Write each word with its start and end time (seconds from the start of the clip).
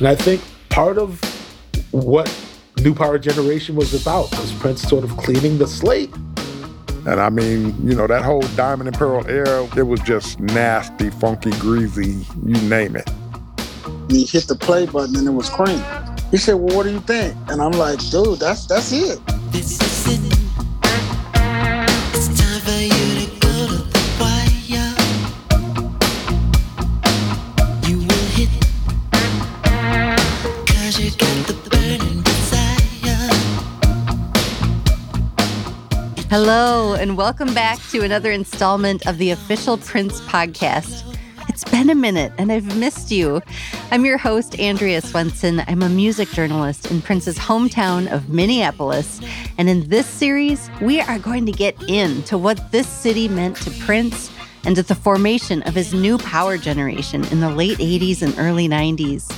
And 0.00 0.08
I 0.08 0.14
think 0.14 0.40
part 0.70 0.96
of 0.96 1.20
what 1.90 2.34
New 2.78 2.94
Power 2.94 3.18
Generation 3.18 3.76
was 3.76 3.92
about 3.92 4.30
was 4.30 4.50
Prince 4.54 4.80
sort 4.80 5.04
of 5.04 5.14
cleaning 5.18 5.58
the 5.58 5.66
slate. 5.66 6.10
And 7.06 7.20
I 7.20 7.28
mean, 7.28 7.76
you 7.86 7.94
know, 7.94 8.06
that 8.06 8.22
whole 8.22 8.40
Diamond 8.56 8.88
and 8.88 8.96
Pearl 8.96 9.26
era, 9.28 9.68
it 9.76 9.82
was 9.82 10.00
just 10.00 10.40
nasty, 10.40 11.10
funky, 11.10 11.50
greasy, 11.58 12.24
you 12.46 12.56
name 12.62 12.96
it. 12.96 13.10
He 14.08 14.24
hit 14.24 14.48
the 14.48 14.56
play 14.56 14.86
button 14.86 15.16
and 15.16 15.28
it 15.28 15.32
was 15.32 15.50
cream. 15.50 15.84
He 16.30 16.38
said, 16.38 16.54
Well, 16.54 16.74
what 16.74 16.84
do 16.84 16.92
you 16.92 17.00
think? 17.00 17.36
And 17.48 17.60
I'm 17.60 17.72
like, 17.72 17.98
dude, 18.10 18.38
that's 18.38 18.66
that's 18.66 18.92
it. 18.92 20.39
Hello, 36.30 36.94
and 36.94 37.16
welcome 37.16 37.52
back 37.54 37.80
to 37.90 38.02
another 38.02 38.30
installment 38.30 39.04
of 39.08 39.18
the 39.18 39.32
official 39.32 39.76
Prince 39.76 40.20
podcast. 40.20 41.18
It's 41.48 41.64
been 41.64 41.90
a 41.90 41.94
minute 41.96 42.32
and 42.38 42.52
I've 42.52 42.76
missed 42.76 43.10
you. 43.10 43.42
I'm 43.90 44.04
your 44.04 44.16
host, 44.16 44.56
Andrea 44.60 45.00
Swensson. 45.02 45.64
I'm 45.66 45.82
a 45.82 45.88
music 45.88 46.28
journalist 46.28 46.88
in 46.88 47.02
Prince's 47.02 47.36
hometown 47.36 48.08
of 48.12 48.28
Minneapolis. 48.28 49.20
And 49.58 49.68
in 49.68 49.88
this 49.88 50.06
series, 50.06 50.70
we 50.80 51.00
are 51.00 51.18
going 51.18 51.46
to 51.46 51.52
get 51.52 51.74
into 51.88 52.38
what 52.38 52.70
this 52.70 52.86
city 52.86 53.26
meant 53.26 53.56
to 53.62 53.72
Prince 53.84 54.30
and 54.64 54.78
at 54.78 54.88
the 54.88 54.94
formation 54.94 55.62
of 55.62 55.74
his 55.74 55.94
new 55.94 56.18
power 56.18 56.56
generation 56.58 57.24
in 57.28 57.40
the 57.40 57.50
late 57.50 57.78
80s 57.78 58.22
and 58.22 58.34
early 58.38 58.68
90s. 58.68 59.34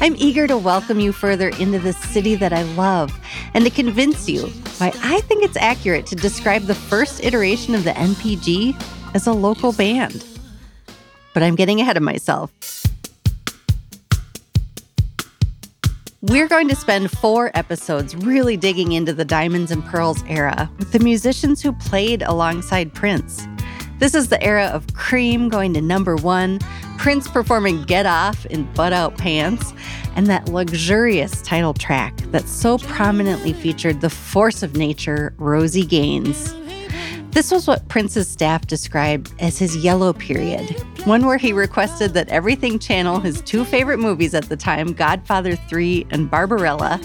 I'm 0.00 0.14
eager 0.16 0.46
to 0.46 0.56
welcome 0.56 1.00
you 1.00 1.12
further 1.12 1.48
into 1.50 1.78
this 1.78 1.96
city 1.96 2.34
that 2.36 2.52
I 2.52 2.62
love 2.74 3.18
and 3.54 3.64
to 3.64 3.70
convince 3.70 4.28
you 4.28 4.46
why 4.78 4.92
I 5.02 5.20
think 5.22 5.44
it's 5.44 5.56
accurate 5.56 6.06
to 6.06 6.16
describe 6.16 6.62
the 6.62 6.74
first 6.74 7.22
iteration 7.22 7.74
of 7.74 7.84
the 7.84 7.92
NPG 7.92 8.80
as 9.14 9.26
a 9.26 9.32
local 9.32 9.72
band. 9.72 10.24
But 11.32 11.42
I'm 11.42 11.54
getting 11.54 11.80
ahead 11.80 11.96
of 11.96 12.02
myself. 12.02 12.50
We're 16.20 16.48
going 16.48 16.68
to 16.68 16.76
spend 16.76 17.10
four 17.10 17.50
episodes 17.52 18.16
really 18.16 18.56
digging 18.56 18.92
into 18.92 19.12
the 19.12 19.26
Diamonds 19.26 19.70
and 19.70 19.84
Pearls 19.84 20.24
era 20.26 20.70
with 20.78 20.92
the 20.92 20.98
musicians 20.98 21.60
who 21.60 21.72
played 21.74 22.22
alongside 22.22 22.94
Prince. 22.94 23.46
This 23.98 24.14
is 24.14 24.28
the 24.28 24.42
era 24.42 24.66
of 24.66 24.92
Cream 24.94 25.48
going 25.48 25.72
to 25.74 25.80
number 25.80 26.16
one, 26.16 26.58
Prince 26.98 27.28
performing 27.28 27.84
Get 27.84 28.06
Off 28.06 28.44
in 28.46 28.64
butt 28.74 28.92
out 28.92 29.16
pants, 29.16 29.72
and 30.16 30.26
that 30.26 30.48
luxurious 30.48 31.40
title 31.42 31.74
track 31.74 32.16
that 32.32 32.48
so 32.48 32.78
prominently 32.78 33.52
featured 33.52 34.00
the 34.00 34.10
force 34.10 34.62
of 34.62 34.76
nature, 34.76 35.32
Rosie 35.38 35.86
Gaines. 35.86 36.54
This 37.34 37.50
was 37.50 37.66
what 37.66 37.88
Prince's 37.88 38.28
staff 38.28 38.64
described 38.64 39.32
as 39.40 39.58
his 39.58 39.76
yellow 39.76 40.12
period, 40.12 40.70
one 41.04 41.26
where 41.26 41.36
he 41.36 41.52
requested 41.52 42.14
that 42.14 42.28
everything 42.28 42.78
channel 42.78 43.18
his 43.18 43.40
two 43.40 43.64
favorite 43.64 43.98
movies 43.98 44.34
at 44.34 44.48
the 44.48 44.56
time, 44.56 44.92
Godfather 44.92 45.56
3 45.56 46.06
and 46.10 46.30
Barbarella, 46.30 47.00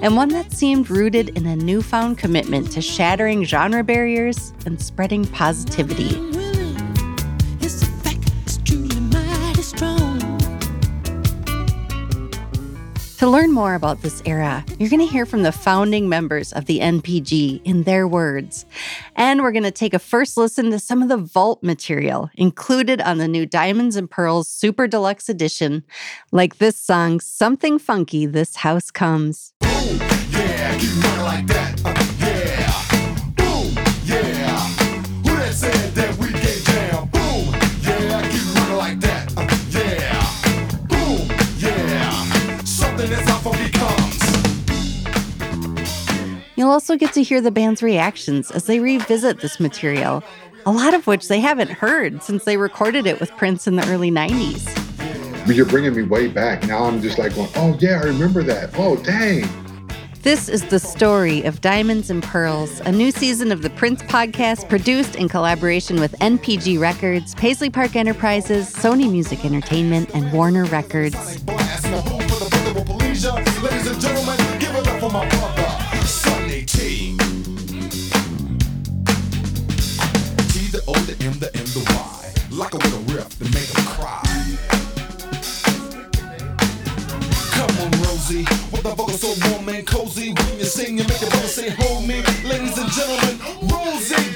and 0.00 0.16
one 0.16 0.30
that 0.30 0.50
seemed 0.50 0.88
rooted 0.88 1.28
in 1.36 1.44
a 1.44 1.56
newfound 1.56 2.16
commitment 2.16 2.72
to 2.72 2.80
shattering 2.80 3.44
genre 3.44 3.84
barriers 3.84 4.54
and 4.64 4.80
spreading 4.80 5.26
positivity. 5.26 6.45
To 13.18 13.26
learn 13.26 13.50
more 13.50 13.74
about 13.74 14.02
this 14.02 14.22
era, 14.26 14.62
you're 14.78 14.90
going 14.90 15.00
to 15.00 15.10
hear 15.10 15.24
from 15.24 15.42
the 15.42 15.50
founding 15.50 16.06
members 16.06 16.52
of 16.52 16.66
the 16.66 16.80
NPG 16.80 17.62
in 17.64 17.84
their 17.84 18.06
words. 18.06 18.66
And 19.14 19.40
we're 19.40 19.52
going 19.52 19.62
to 19.62 19.70
take 19.70 19.94
a 19.94 19.98
first 19.98 20.36
listen 20.36 20.70
to 20.70 20.78
some 20.78 21.02
of 21.02 21.08
the 21.08 21.16
vault 21.16 21.62
material 21.62 22.28
included 22.34 23.00
on 23.00 23.16
the 23.16 23.26
new 23.26 23.46
Diamonds 23.46 23.96
and 23.96 24.10
Pearls 24.10 24.48
Super 24.48 24.86
Deluxe 24.86 25.30
Edition, 25.30 25.82
like 26.30 26.58
this 26.58 26.76
song, 26.76 27.20
Something 27.20 27.78
Funky 27.78 28.26
This 28.26 28.56
House 28.56 28.90
Comes. 28.90 29.54
Ooh, 29.64 29.66
yeah, 30.32 31.55
You'll 46.66 46.72
also 46.72 46.96
get 46.96 47.12
to 47.12 47.22
hear 47.22 47.40
the 47.40 47.52
band's 47.52 47.80
reactions 47.80 48.50
as 48.50 48.64
they 48.64 48.80
revisit 48.80 49.38
this 49.38 49.60
material, 49.60 50.24
a 50.66 50.72
lot 50.72 50.94
of 50.94 51.06
which 51.06 51.28
they 51.28 51.38
haven't 51.38 51.70
heard 51.70 52.24
since 52.24 52.42
they 52.42 52.56
recorded 52.56 53.06
it 53.06 53.20
with 53.20 53.30
Prince 53.36 53.68
in 53.68 53.76
the 53.76 53.88
early 53.88 54.10
90s. 54.10 54.66
But 55.46 55.54
you're 55.54 55.64
bringing 55.64 55.94
me 55.94 56.02
way 56.02 56.26
back. 56.26 56.66
Now 56.66 56.86
I'm 56.86 57.00
just 57.00 57.20
like 57.20 57.36
going, 57.36 57.48
oh, 57.54 57.78
yeah, 57.78 58.00
I 58.02 58.06
remember 58.06 58.42
that. 58.42 58.70
Oh, 58.76 58.96
dang. 58.96 59.48
This 60.22 60.48
is 60.48 60.64
the 60.64 60.80
story 60.80 61.44
of 61.44 61.60
Diamonds 61.60 62.10
and 62.10 62.20
Pearls, 62.20 62.80
a 62.80 62.90
new 62.90 63.12
season 63.12 63.52
of 63.52 63.62
the 63.62 63.70
Prince 63.70 64.02
podcast 64.02 64.68
produced 64.68 65.14
in 65.14 65.28
collaboration 65.28 66.00
with 66.00 66.18
NPG 66.18 66.80
Records, 66.80 67.36
Paisley 67.36 67.70
Park 67.70 67.94
Enterprises, 67.94 68.74
Sony 68.74 69.08
Music 69.08 69.44
Entertainment, 69.44 70.12
and 70.16 70.32
Warner 70.32 70.64
Records. 70.64 71.14
A 83.26 83.34
little 83.34 83.38
riff 83.38 83.38
to 83.38 83.44
make 83.44 83.68
them 83.68 83.84
cry. 83.86 84.22
Come 87.52 87.78
on, 87.80 87.90
Rosie, 88.02 88.44
with 88.70 88.82
the 88.82 88.94
vocal 88.94 89.18
so 89.18 89.50
warm 89.50 89.68
and 89.68 89.86
cozy. 89.86 90.32
When 90.32 90.58
you 90.58 90.64
sing, 90.64 90.98
you 90.98 91.04
make 91.04 91.22
a 91.22 91.26
brother 91.26 91.48
say, 91.48 91.70
hold 91.70 92.06
me. 92.06 92.22
Ladies 92.44 92.78
and 92.78 92.90
gentlemen, 92.90 93.38
Rosie 93.62 94.35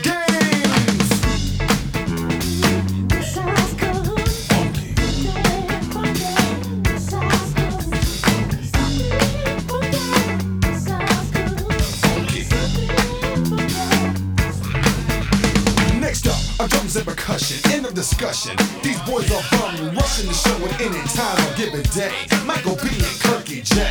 Drums 16.68 16.96
and 16.96 17.06
percussion 17.06 17.80
discussion. 18.00 18.56
These 18.82 18.98
boys 19.02 19.30
are 19.30 19.42
bum, 19.50 19.94
rushing 19.94 20.26
the 20.26 20.32
show 20.32 20.56
at 20.66 20.80
any 20.80 21.02
time 21.08 21.38
or 21.46 21.56
given 21.56 21.82
day. 21.92 22.12
Michael 22.46 22.76
B 22.76 22.88
and 22.88 23.16
Kirky 23.20 23.62
J. 23.62 23.90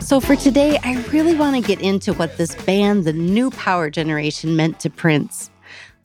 So, 0.00 0.20
for 0.20 0.36
today, 0.36 0.78
I 0.84 1.02
really 1.10 1.34
want 1.34 1.56
to 1.56 1.62
get 1.62 1.80
into 1.80 2.12
what 2.12 2.36
this 2.36 2.54
band, 2.54 3.04
the 3.04 3.12
new 3.12 3.50
power 3.50 3.90
generation, 3.90 4.56
meant 4.56 4.78
to 4.80 4.90
Prince. 4.90 5.50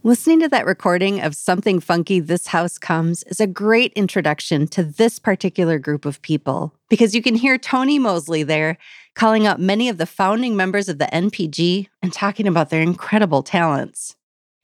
Listening 0.04 0.40
to 0.40 0.50
that 0.50 0.66
recording 0.66 1.22
of 1.22 1.36
Something 1.36 1.80
Funky 1.80 2.20
This 2.20 2.48
House 2.48 2.80
Comes 2.80 3.22
is 3.26 3.40
a 3.40 3.46
great 3.46 3.94
introduction 3.94 4.68
to 4.70 4.84
this 4.84 5.20
particular 5.20 5.78
group 5.78 6.06
of 6.06 6.24
people 6.24 6.74
because 6.90 7.14
you 7.14 7.22
can 7.22 7.36
hear 7.36 7.60
Tony 7.60 8.00
Mosley 8.00 8.42
there 8.42 8.80
calling 9.14 9.46
out 9.46 9.60
many 9.60 9.90
of 9.90 10.00
the 10.00 10.08
founding 10.08 10.56
members 10.56 10.90
of 10.90 10.98
the 10.98 11.06
NPG 11.06 11.88
and 12.02 12.12
talking 12.12 12.48
about 12.48 12.72
their 12.72 12.82
incredible 12.82 13.44
talents. 13.44 14.16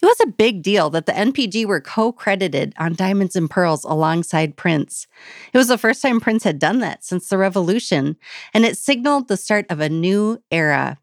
It 0.01 0.07
was 0.07 0.19
a 0.21 0.31
big 0.31 0.63
deal 0.63 0.89
that 0.89 1.05
the 1.05 1.11
NPG 1.11 1.67
were 1.67 1.81
co 1.81 2.11
credited 2.11 2.73
on 2.79 2.95
Diamonds 2.95 3.35
and 3.35 3.47
Pearls 3.47 3.83
alongside 3.83 4.57
Prince. 4.57 5.05
It 5.53 5.57
was 5.59 5.67
the 5.67 5.77
first 5.77 6.01
time 6.01 6.19
Prince 6.19 6.45
had 6.45 6.57
done 6.57 6.79
that 6.79 7.03
since 7.03 7.29
the 7.29 7.37
revolution, 7.37 8.15
and 8.55 8.65
it 8.65 8.75
signaled 8.75 9.27
the 9.27 9.37
start 9.37 9.67
of 9.69 9.81
a 9.81 9.89
new 9.89 10.41
era 10.49 10.97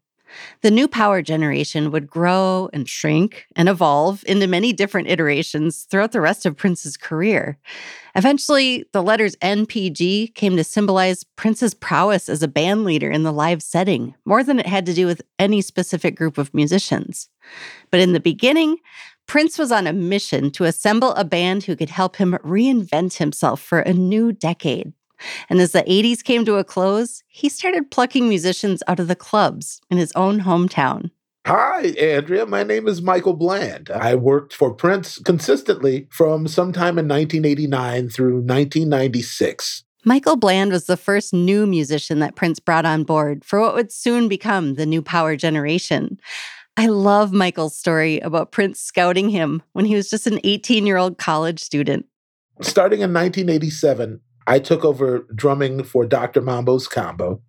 the 0.61 0.71
new 0.71 0.87
power 0.87 1.21
generation 1.21 1.91
would 1.91 2.09
grow 2.09 2.69
and 2.73 2.87
shrink 2.87 3.45
and 3.55 3.69
evolve 3.69 4.23
into 4.27 4.47
many 4.47 4.73
different 4.73 5.09
iterations 5.09 5.83
throughout 5.83 6.11
the 6.11 6.21
rest 6.21 6.45
of 6.45 6.57
Prince's 6.57 6.97
career. 6.97 7.57
Eventually, 8.15 8.85
the 8.93 9.03
letters 9.03 9.35
NPG 9.37 10.33
came 10.35 10.55
to 10.55 10.63
symbolize 10.63 11.23
Prince's 11.35 11.73
prowess 11.73 12.29
as 12.29 12.41
a 12.41 12.47
band 12.47 12.85
leader 12.85 13.09
in 13.11 13.23
the 13.23 13.33
live 13.33 13.61
setting, 13.61 14.15
more 14.25 14.43
than 14.43 14.59
it 14.59 14.67
had 14.67 14.85
to 14.85 14.93
do 14.93 15.05
with 15.05 15.21
any 15.37 15.61
specific 15.61 16.15
group 16.15 16.37
of 16.37 16.53
musicians. 16.53 17.29
But 17.91 17.99
in 17.99 18.13
the 18.13 18.19
beginning, 18.19 18.77
Prince 19.27 19.57
was 19.57 19.71
on 19.71 19.87
a 19.87 19.93
mission 19.93 20.51
to 20.51 20.65
assemble 20.65 21.11
a 21.13 21.25
band 21.25 21.63
who 21.63 21.75
could 21.75 21.89
help 21.89 22.17
him 22.17 22.37
reinvent 22.43 23.17
himself 23.17 23.61
for 23.61 23.79
a 23.79 23.93
new 23.93 24.31
decade. 24.31 24.93
And 25.49 25.59
as 25.59 25.71
the 25.71 25.83
80s 25.83 26.23
came 26.23 26.45
to 26.45 26.55
a 26.55 26.63
close, 26.63 27.23
he 27.27 27.49
started 27.49 27.91
plucking 27.91 28.27
musicians 28.27 28.81
out 28.87 28.99
of 28.99 29.07
the 29.07 29.15
clubs 29.15 29.81
in 29.89 29.97
his 29.97 30.11
own 30.15 30.41
hometown. 30.41 31.11
Hi, 31.47 31.93
Andrea. 31.99 32.47
My 32.47 32.63
name 32.63 32.87
is 32.87 33.03
Michael 33.03 33.35
Bland. 33.35 33.91
I 33.91 34.15
worked 34.15 34.53
for 34.53 34.73
Prince 34.73 35.19
consistently 35.19 36.07
from 36.09 36.47
sometime 36.47 36.97
in 36.97 37.07
1989 37.07 38.09
through 38.09 38.37
1996. 38.37 39.83
Michael 40.03 40.37
Bland 40.37 40.71
was 40.71 40.85
the 40.85 40.97
first 40.97 41.33
new 41.33 41.67
musician 41.67 42.19
that 42.19 42.35
Prince 42.35 42.59
brought 42.59 42.85
on 42.85 43.03
board 43.03 43.45
for 43.45 43.59
what 43.59 43.75
would 43.75 43.91
soon 43.91 44.27
become 44.27 44.73
the 44.73 44.85
new 44.85 45.01
power 45.01 45.35
generation. 45.35 46.19
I 46.77 46.87
love 46.87 47.31
Michael's 47.31 47.77
story 47.77 48.19
about 48.19 48.51
Prince 48.51 48.79
scouting 48.79 49.29
him 49.29 49.63
when 49.73 49.85
he 49.85 49.95
was 49.95 50.09
just 50.09 50.27
an 50.27 50.39
18 50.43 50.85
year 50.85 50.97
old 50.97 51.17
college 51.17 51.59
student. 51.59 52.05
Starting 52.61 53.01
in 53.01 53.13
1987, 53.13 54.19
I 54.47 54.59
took 54.59 54.85
over 54.85 55.25
drumming 55.33 55.83
for 55.83 56.05
Dr. 56.05 56.41
Mambo's 56.41 56.87
Combo 56.87 57.41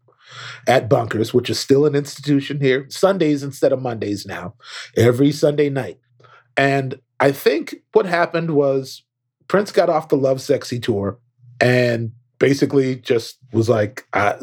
at 0.67 0.89
Bunkers, 0.89 1.33
which 1.33 1.51
is 1.51 1.59
still 1.59 1.87
an 1.87 1.95
institution 1.95 2.61
here, 2.61 2.87
Sundays 2.89 3.43
instead 3.43 3.73
of 3.73 3.83
Mondays 3.83 4.27
now, 4.27 4.55
every 4.97 5.31
Sunday 5.31 5.69
night. 5.71 5.99
And 6.57 7.01
I 7.21 7.33
think 7.33 7.77
what 7.93 8.07
happened 8.07 8.51
was 8.51 9.03
Prince 9.49 9.73
got 9.73 9.91
off 9.91 10.09
the 10.09 10.17
Lovesexy 10.17 10.83
tour 10.83 11.19
and 11.61 12.13
basically 12.39 12.97
just 12.97 13.39
was 13.53 13.69
like, 13.69 14.07
uh, 14.13 14.37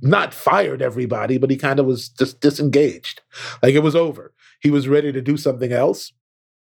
not 0.00 0.34
fired 0.34 0.82
everybody, 0.82 1.38
but 1.38 1.50
he 1.50 1.56
kind 1.56 1.80
of 1.80 1.86
was 1.86 2.08
just 2.10 2.40
disengaged. 2.40 3.22
Like 3.62 3.74
it 3.74 3.82
was 3.82 3.96
over. 3.96 4.32
He 4.60 4.70
was 4.70 4.88
ready 4.88 5.12
to 5.12 5.20
do 5.20 5.36
something 5.36 5.72
else. 5.72 6.12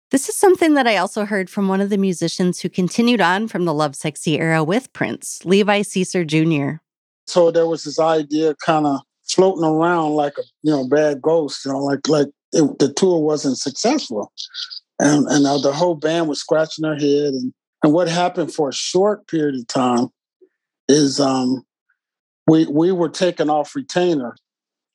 This 0.09 0.29
is 0.29 0.37
something 0.37 0.73
that 0.75 0.87
I 0.87 0.97
also 0.97 1.25
heard 1.25 1.49
from 1.49 1.67
one 1.67 1.81
of 1.81 1.89
the 1.89 1.97
musicians 1.97 2.61
who 2.61 2.69
continued 2.69 3.19
on 3.19 3.47
from 3.47 3.65
the 3.65 3.73
Lovesexy 3.73 4.39
era 4.39 4.63
with 4.63 4.91
Prince, 4.93 5.43
Levi 5.43 5.81
Seacer 5.81 6.25
Jr. 6.25 6.77
So 7.25 7.51
there 7.51 7.67
was 7.67 7.83
this 7.83 7.99
idea 7.99 8.55
kind 8.55 8.85
of 8.87 9.01
floating 9.27 9.65
around 9.65 10.13
like 10.13 10.37
a 10.37 10.43
you 10.63 10.71
know 10.71 10.87
bad 10.87 11.21
ghost, 11.21 11.65
you 11.65 11.71
know, 11.71 11.79
like 11.79 12.07
like 12.07 12.27
it, 12.53 12.79
the 12.79 12.93
tour 12.93 13.19
wasn't 13.19 13.57
successful, 13.57 14.31
and 14.99 15.27
and 15.27 15.45
uh, 15.45 15.57
the 15.57 15.73
whole 15.73 15.95
band 15.95 16.29
was 16.29 16.39
scratching 16.39 16.83
their 16.83 16.95
head. 16.95 17.33
And 17.33 17.53
and 17.83 17.93
what 17.93 18.07
happened 18.07 18.53
for 18.53 18.69
a 18.69 18.73
short 18.73 19.27
period 19.27 19.55
of 19.55 19.67
time 19.67 20.07
is 20.87 21.19
um, 21.19 21.65
we 22.47 22.65
we 22.67 22.93
were 22.93 23.09
taken 23.09 23.49
off 23.49 23.75
retainer, 23.75 24.37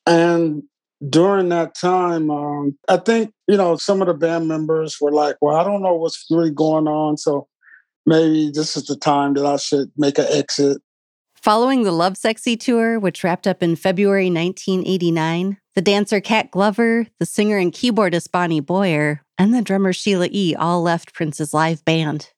and 0.07 0.63
during 1.09 1.49
that 1.49 1.75
time, 1.75 2.31
um, 2.31 2.77
I 2.89 2.97
think 2.97 3.33
you 3.49 3.57
know 3.57 3.77
some 3.77 4.01
of 4.01 4.09
the 4.09 4.15
band 4.15 4.49
members 4.49 4.99
were 5.01 5.13
like, 5.13 5.37
"Well, 5.41 5.57
I 5.57 5.65
don't 5.65 5.83
know 5.83 5.95
what's 5.95 6.25
really 6.31 6.51
going 6.51 6.87
on, 6.87 7.17
so 7.17 7.49
maybe 8.07 8.51
this 8.53 8.77
is 8.77 8.85
the 8.87 8.97
time 8.97 9.35
that 9.35 9.47
I 9.47 9.57
should 9.57 9.91
make 9.97 10.19
an 10.19 10.27
exit." 10.31 10.81
Following 11.35 11.83
the 11.83 11.91
Lovesexy 11.91 12.59
tour, 12.59 13.01
which 13.01 13.25
wrapped 13.25 13.49
up 13.49 13.65
in 13.65 13.75
February 13.75 14.31
1989, 14.31 15.59
the 15.75 15.83
dancer 15.83 16.21
Cat 16.21 16.53
Glover, 16.53 17.09
the 17.19 17.27
singer 17.27 17.59
and 17.59 17.73
keyboardist 17.73 18.31
Bonnie 18.31 18.61
Boyer, 18.61 19.23
and 19.39 19.53
the 19.53 19.63
drummer 19.63 19.93
Sheila 19.93 20.29
E. 20.31 20.55
all 20.55 20.83
left 20.83 21.15
Prince's 21.15 21.53
live 21.53 21.85
band. 21.85 22.31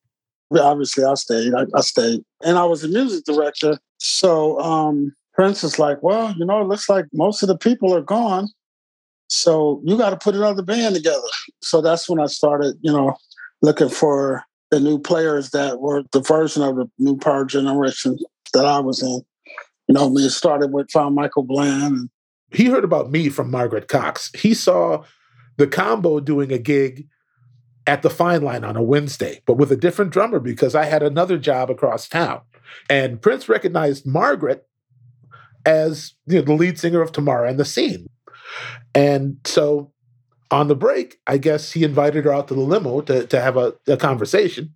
Obviously, 0.59 1.05
I 1.05 1.15
stayed. 1.15 1.53
I, 1.55 1.67
I 1.75 1.81
stayed, 1.81 2.23
and 2.43 2.57
I 2.57 2.65
was 2.65 2.83
a 2.83 2.89
music 2.89 3.25
director. 3.25 3.79
So 3.99 4.59
um, 4.61 5.15
Prince 5.35 5.65
is 5.65 5.79
like, 5.79 6.03
"Well, 6.03 6.35
you 6.37 6.45
know, 6.45 6.61
it 6.61 6.69
looks 6.69 6.89
like 6.89 7.07
most 7.13 7.43
of 7.43 7.49
the 7.49 7.59
people 7.59 7.95
are 7.95 8.03
gone, 8.03 8.49
so 9.29 9.81
you 9.85 9.97
got 9.97 10.11
to 10.11 10.17
put 10.17 10.35
another 10.35 10.63
band 10.63 10.95
together." 10.95 11.21
So 11.63 11.81
that's 11.81 12.09
when 12.09 12.21
I 12.21 12.27
started, 12.27 12.77
you 12.81 12.93
know, 12.93 13.17
looking 13.63 13.89
for 13.89 14.45
the 14.71 14.81
new 14.81 14.99
players 14.99 15.51
that 15.51 15.81
were 15.81 16.03
the 16.13 16.21
version 16.21 16.63
of 16.63 16.77
the 16.77 16.91
new 16.99 17.17
power 17.17 17.45
generation 17.45 18.19
that 18.53 18.65
I 18.65 18.79
was 18.79 19.03
in. 19.03 19.23
You 19.89 19.95
know, 19.95 20.09
we 20.09 20.29
started 20.29 20.73
with 20.73 20.91
found 20.91 21.15
Michael 21.15 21.43
Bland. 21.43 22.09
He 22.53 22.67
heard 22.67 22.85
about 22.85 23.11
me 23.11 23.29
from 23.29 23.51
Margaret 23.51 23.89
Cox. 23.89 24.31
He 24.35 24.55
saw 24.55 25.05
the 25.57 25.67
combo 25.67 26.21
doing 26.21 26.53
a 26.53 26.59
gig 26.59 27.09
at 27.87 28.03
the 28.03 28.11
Fine 28.11 28.43
Line 28.43 28.65
on 28.65 28.77
a 28.77 28.83
Wednesday, 28.83 29.43
but 29.47 29.55
with 29.55 29.71
a 29.71 29.77
different 29.77 30.11
drummer 30.11 30.41
because 30.41 30.75
I 30.75 30.85
had 30.85 31.03
another 31.03 31.37
job 31.37 31.71
across 31.71 32.09
town. 32.09 32.41
And 32.89 33.21
Prince 33.21 33.49
recognized 33.49 34.07
Margaret 34.07 34.67
as 35.67 36.15
you 36.27 36.37
know, 36.37 36.43
the 36.43 36.55
lead 36.55 36.79
singer 36.79 37.01
of 37.01 37.13
Tamara 37.13 37.49
and 37.49 37.59
the 37.59 37.65
Scene. 37.65 38.07
And 38.95 39.39
so 39.45 39.93
on 40.51 40.69
the 40.69 40.77
break, 40.77 41.19
I 41.27 41.39
guess 41.39 41.73
he 41.73 41.85
invited 41.85 42.25
her 42.25 42.33
out 42.33 42.49
to 42.49 42.55
the 42.55 42.61
limo 42.61 43.01
to, 43.03 43.27
to 43.27 43.41
have 43.41 43.57
a, 43.57 43.75
a 43.89 43.97
conversation. 43.97 44.75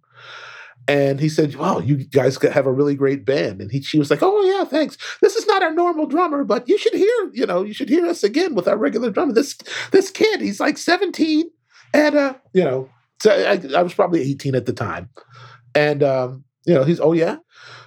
And 0.87 1.21
he 1.21 1.29
said, 1.29 1.55
"Wow, 1.55 1.81
you 1.81 1.97
guys 1.97 2.43
have 2.43 2.65
a 2.65 2.73
really 2.73 2.95
great 2.95 3.27
band." 3.27 3.61
And 3.61 3.71
he, 3.71 3.83
she 3.83 3.99
was 3.99 4.11
like, 4.11 4.23
"Oh 4.23 4.43
yeah, 4.43 4.65
thanks. 4.65 4.97
This 5.21 5.37
is 5.37 5.47
not 5.47 5.63
our 5.63 5.73
normal 5.73 6.07
drummer, 6.07 6.45
but 6.45 6.67
you 6.67 6.79
should 6.79 6.95
hear, 6.95 7.31
you 7.35 7.45
know, 7.45 7.63
you 7.63 7.75
should 7.75 7.91
hear 7.91 8.07
us 8.07 8.25
again 8.25 8.55
with 8.55 8.67
our 8.67 8.79
regular 8.79 9.11
drummer. 9.11 9.35
This 9.35 9.55
this 9.93 10.11
kid, 10.11 10.41
he's 10.41 10.61
like 10.61 10.79
17, 10.79 11.51
and 11.93 12.15
uh, 12.17 12.35
you 12.55 12.65
know, 12.65 12.89
so 13.21 13.31
I, 13.31 13.61
I 13.77 13.83
was 13.83 13.93
probably 13.93 14.23
18 14.23 14.55
at 14.55 14.65
the 14.65 14.73
time, 14.73 15.11
and 15.75 16.03
um, 16.03 16.45
you 16.65 16.73
know, 16.73 16.85
he's 16.85 17.01
oh 17.01 17.13
yeah. 17.13 17.37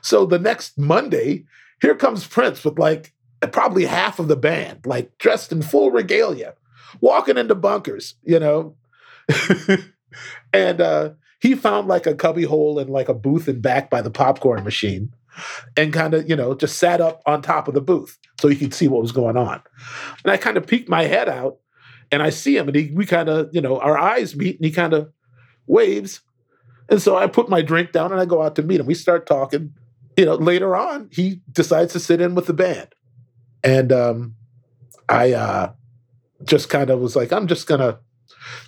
So 0.03 0.27
the 0.27 0.39
next 0.39 0.77
Monday, 0.77 1.45
here 1.81 1.95
comes 1.95 2.25
Prince 2.27 2.63
with 2.63 2.79
like 2.79 3.13
probably 3.51 3.85
half 3.85 4.19
of 4.19 4.27
the 4.27 4.35
band, 4.35 4.85
like 4.85 5.17
dressed 5.17 5.51
in 5.51 5.61
full 5.61 5.91
regalia, 5.91 6.53
walking 7.01 7.37
into 7.37 7.55
bunkers, 7.55 8.15
you 8.23 8.39
know, 8.39 8.75
and 10.53 10.81
uh 10.81 11.09
he 11.39 11.55
found 11.55 11.87
like 11.87 12.05
a 12.05 12.13
cubby 12.13 12.43
hole 12.43 12.77
and 12.77 12.89
like 12.89 13.09
a 13.09 13.15
booth 13.15 13.47
and 13.47 13.61
back 13.61 13.89
by 13.89 14.01
the 14.01 14.11
popcorn 14.11 14.63
machine 14.63 15.11
and 15.75 15.91
kind 15.91 16.13
of, 16.13 16.29
you 16.29 16.35
know, 16.35 16.53
just 16.53 16.77
sat 16.77 17.01
up 17.01 17.21
on 17.25 17.41
top 17.41 17.67
of 17.67 17.73
the 17.73 17.81
booth 17.81 18.19
so 18.39 18.47
he 18.47 18.55
could 18.55 18.73
see 18.73 18.87
what 18.87 19.01
was 19.01 19.11
going 19.11 19.37
on. 19.37 19.61
And 20.23 20.31
I 20.31 20.37
kind 20.37 20.55
of 20.55 20.67
peeked 20.67 20.87
my 20.87 21.03
head 21.03 21.27
out 21.27 21.57
and 22.11 22.21
I 22.21 22.29
see 22.29 22.57
him 22.57 22.67
and 22.67 22.75
he, 22.75 22.91
we 22.93 23.07
kind 23.07 23.27
of, 23.27 23.49
you 23.53 23.61
know, 23.61 23.79
our 23.79 23.97
eyes 23.97 24.35
meet 24.35 24.57
and 24.57 24.65
he 24.65 24.71
kind 24.71 24.93
of 24.93 25.11
waves. 25.65 26.21
And 26.89 27.01
so 27.01 27.17
I 27.17 27.25
put 27.25 27.49
my 27.49 27.63
drink 27.63 27.91
down 27.91 28.11
and 28.11 28.21
I 28.21 28.25
go 28.25 28.41
out 28.43 28.55
to 28.57 28.63
meet 28.63 28.79
him. 28.79 28.85
We 28.85 28.93
start 28.93 29.25
talking. 29.25 29.73
You 30.21 30.27
know, 30.27 30.35
later 30.35 30.75
on, 30.75 31.09
he 31.11 31.41
decides 31.51 31.93
to 31.93 31.99
sit 31.99 32.21
in 32.21 32.35
with 32.35 32.45
the 32.45 32.53
band. 32.53 32.89
And 33.63 33.91
um, 33.91 34.35
I 35.09 35.33
uh, 35.33 35.73
just 36.43 36.69
kind 36.69 36.91
of 36.91 36.99
was 36.99 37.15
like, 37.15 37.33
I'm 37.33 37.47
just 37.47 37.65
going 37.65 37.79
to 37.79 37.97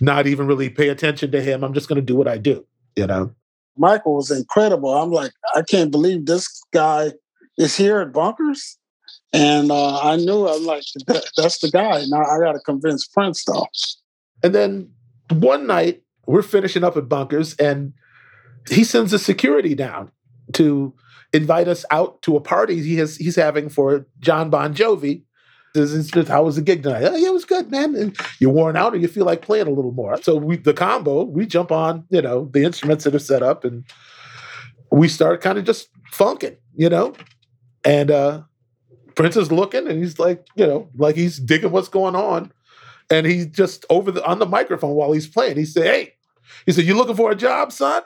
not 0.01 0.25
even 0.25 0.47
really 0.47 0.71
pay 0.71 0.89
attention 0.89 1.29
to 1.29 1.43
him. 1.43 1.63
I'm 1.63 1.75
just 1.75 1.87
going 1.87 1.97
to 1.97 2.01
do 2.01 2.15
what 2.15 2.27
I 2.27 2.39
do, 2.39 2.65
you 2.95 3.05
know? 3.05 3.35
Michael 3.77 4.15
was 4.15 4.31
incredible. 4.31 4.95
I'm 4.95 5.11
like, 5.11 5.31
I 5.53 5.61
can't 5.61 5.91
believe 5.91 6.25
this 6.25 6.63
guy 6.73 7.11
is 7.59 7.77
here 7.77 7.99
at 7.99 8.11
Bunkers. 8.11 8.79
And 9.31 9.69
uh, 9.69 9.99
I 9.99 10.15
knew 10.15 10.47
I'm 10.47 10.65
like, 10.65 10.85
that, 11.05 11.23
that's 11.37 11.59
the 11.59 11.69
guy. 11.69 12.03
Now 12.07 12.23
I 12.23 12.39
got 12.39 12.53
to 12.53 12.59
convince 12.61 13.05
Prince 13.05 13.45
though. 13.45 13.67
And 14.41 14.55
then 14.55 14.89
one 15.29 15.67
night 15.67 16.01
we're 16.25 16.41
finishing 16.41 16.83
up 16.83 16.97
at 16.97 17.07
Bunkers 17.07 17.53
and 17.57 17.93
he 18.67 18.83
sends 18.83 19.13
a 19.13 19.19
security 19.19 19.75
down 19.75 20.09
to 20.53 20.95
invite 21.33 21.67
us 21.67 21.85
out 21.91 22.21
to 22.21 22.35
a 22.35 22.41
party 22.41 22.81
he 22.81 22.95
has 22.97 23.17
he's 23.17 23.35
having 23.35 23.69
for 23.69 24.05
John 24.19 24.49
Bon 24.49 24.73
Jovi 24.73 25.23
how 25.75 26.43
was 26.43 26.55
the 26.55 26.61
gig 26.61 26.83
tonight? 26.83 27.03
Oh, 27.03 27.15
yeah, 27.15 27.29
it 27.29 27.33
was 27.33 27.45
good, 27.45 27.71
man. 27.71 27.95
And 27.95 28.15
you're 28.39 28.51
worn 28.51 28.77
out, 28.77 28.93
or 28.93 28.97
you 28.97 29.07
feel 29.07 29.25
like 29.25 29.41
playing 29.41 29.67
a 29.67 29.71
little 29.71 29.91
more. 29.91 30.21
So 30.21 30.35
we, 30.35 30.57
the 30.57 30.73
combo, 30.73 31.23
we 31.23 31.45
jump 31.47 31.71
on, 31.71 32.05
you 32.09 32.21
know, 32.21 32.49
the 32.53 32.63
instruments 32.63 33.05
that 33.05 33.15
are 33.15 33.19
set 33.19 33.41
up, 33.41 33.65
and 33.65 33.83
we 34.91 35.07
start 35.07 35.41
kind 35.41 35.57
of 35.57 35.65
just 35.65 35.89
funking, 36.11 36.57
you 36.75 36.89
know. 36.89 37.13
And 37.83 38.11
uh 38.11 38.43
Prince 39.15 39.35
is 39.35 39.51
looking, 39.51 39.87
and 39.87 39.99
he's 39.99 40.19
like, 40.19 40.45
you 40.55 40.65
know, 40.65 40.89
like 40.95 41.15
he's 41.15 41.39
digging 41.39 41.71
what's 41.71 41.87
going 41.87 42.15
on, 42.15 42.51
and 43.09 43.25
he's 43.25 43.47
just 43.47 43.85
over 43.89 44.11
the 44.11 44.23
on 44.25 44.39
the 44.39 44.45
microphone 44.45 44.93
while 44.93 45.11
he's 45.11 45.27
playing. 45.27 45.57
He 45.57 45.65
said, 45.65 45.85
"Hey," 45.85 46.13
he 46.65 46.71
said, 46.71 46.85
"You 46.85 46.95
looking 46.95 47.15
for 47.15 47.31
a 47.31 47.35
job, 47.35 47.71
son?" 47.71 48.03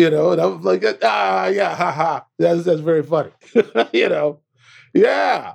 You 0.00 0.08
know, 0.08 0.32
and 0.32 0.40
I 0.40 0.46
was 0.46 0.64
like, 0.64 0.82
"Ah, 1.02 1.48
yeah, 1.48 1.76
ha 1.76 1.92
ha." 1.92 2.24
That's 2.38 2.64
that's 2.64 2.80
very 2.80 3.02
funny, 3.02 3.32
you 3.92 4.08
know. 4.08 4.40
Yeah. 4.94 5.52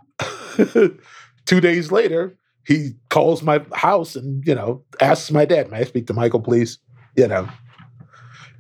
Two 1.46 1.62
days 1.62 1.92
later, 1.92 2.38
he 2.64 2.94
calls 3.10 3.42
my 3.42 3.66
house 3.74 4.16
and, 4.16 4.46
you 4.46 4.54
know, 4.54 4.84
asks 5.02 5.32
my 5.32 5.46
dad, 5.46 5.72
May 5.72 5.80
I 5.80 5.84
speak 5.84 6.06
to 6.08 6.14
Michael, 6.14 6.42
please? 6.42 6.78
You 7.16 7.28
know. 7.28 7.50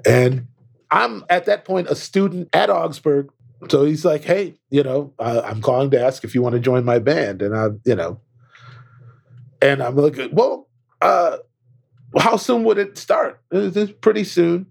And 0.08 0.48
I'm 0.90 1.24
at 1.30 1.46
that 1.46 1.66
point 1.66 1.88
a 1.88 1.96
student 1.96 2.50
at 2.52 2.72
Augsburg. 2.72 3.30
So 3.70 3.86
he's 3.86 4.04
like, 4.04 4.24
hey, 4.24 4.56
you 4.72 4.82
know, 4.82 5.14
I'm 5.20 5.62
calling 5.62 5.92
to 5.92 6.02
ask 6.02 6.24
if 6.24 6.34
you 6.34 6.42
want 6.42 6.54
to 6.54 6.60
join 6.60 6.84
my 6.84 6.98
band. 6.98 7.44
And 7.44 7.56
I, 7.56 7.68
you 7.86 7.96
know, 7.96 8.20
and 9.62 9.84
I'm 9.84 9.96
like, 9.96 10.18
well, 10.32 10.68
uh, 11.00 11.38
how 12.18 12.38
soon 12.38 12.64
would 12.64 12.80
it 12.80 12.98
start? 12.98 13.40
It's 13.52 13.92
pretty 14.02 14.24
soon. 14.24 14.66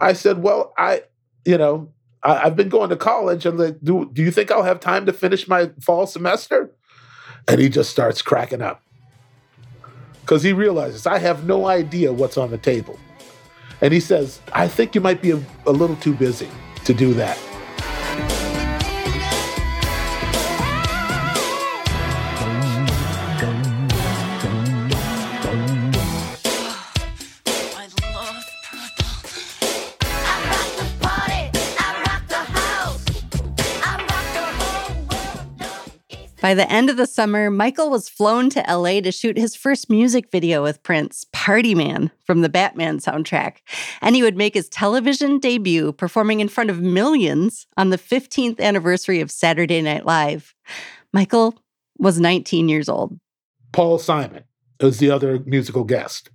I 0.00 0.12
said, 0.12 0.42
well, 0.42 0.72
I, 0.78 1.02
you 1.44 1.58
know, 1.58 1.92
I, 2.22 2.36
have 2.40 2.56
been 2.56 2.68
going 2.68 2.90
to 2.90 2.96
college. 2.96 3.46
and 3.46 3.58
like, 3.58 3.78
do, 3.82 4.10
do 4.12 4.22
you 4.22 4.30
think 4.30 4.50
I'll 4.50 4.62
have 4.62 4.80
time 4.80 5.06
to 5.06 5.12
finish 5.12 5.48
my 5.48 5.70
fall 5.80 6.06
semester? 6.06 6.70
And 7.46 7.60
he 7.60 7.68
just 7.68 7.90
starts 7.90 8.22
cracking 8.22 8.62
up 8.62 8.82
because 10.20 10.42
he 10.42 10.52
realizes 10.52 11.06
I 11.06 11.18
have 11.18 11.46
no 11.46 11.66
idea 11.66 12.12
what's 12.12 12.36
on 12.36 12.50
the 12.50 12.58
table. 12.58 12.98
And 13.80 13.94
he 13.94 14.00
says, 14.00 14.40
I 14.52 14.68
think 14.68 14.94
you 14.94 15.00
might 15.00 15.22
be 15.22 15.30
a, 15.30 15.40
a 15.66 15.72
little 15.72 15.96
too 15.96 16.14
busy 16.14 16.48
to 16.84 16.92
do 16.92 17.14
that. 17.14 17.38
By 36.48 36.54
the 36.54 36.72
end 36.72 36.88
of 36.88 36.96
the 36.96 37.06
summer, 37.06 37.50
Michael 37.50 37.90
was 37.90 38.08
flown 38.08 38.48
to 38.48 38.64
LA 38.66 39.02
to 39.02 39.12
shoot 39.12 39.36
his 39.36 39.54
first 39.54 39.90
music 39.90 40.30
video 40.30 40.62
with 40.62 40.82
Prince, 40.82 41.26
Party 41.30 41.74
Man, 41.74 42.10
from 42.24 42.40
the 42.40 42.48
Batman 42.48 43.00
soundtrack. 43.00 43.56
And 44.00 44.16
he 44.16 44.22
would 44.22 44.38
make 44.38 44.54
his 44.54 44.70
television 44.70 45.40
debut 45.40 45.92
performing 45.92 46.40
in 46.40 46.48
front 46.48 46.70
of 46.70 46.80
millions 46.80 47.66
on 47.76 47.90
the 47.90 47.98
15th 47.98 48.60
anniversary 48.60 49.20
of 49.20 49.30
Saturday 49.30 49.82
Night 49.82 50.06
Live. 50.06 50.54
Michael 51.12 51.54
was 51.98 52.18
19 52.18 52.70
years 52.70 52.88
old. 52.88 53.20
Paul 53.72 53.98
Simon 53.98 54.44
is 54.80 54.96
the 54.96 55.10
other 55.10 55.40
musical 55.40 55.84
guest. 55.84 56.30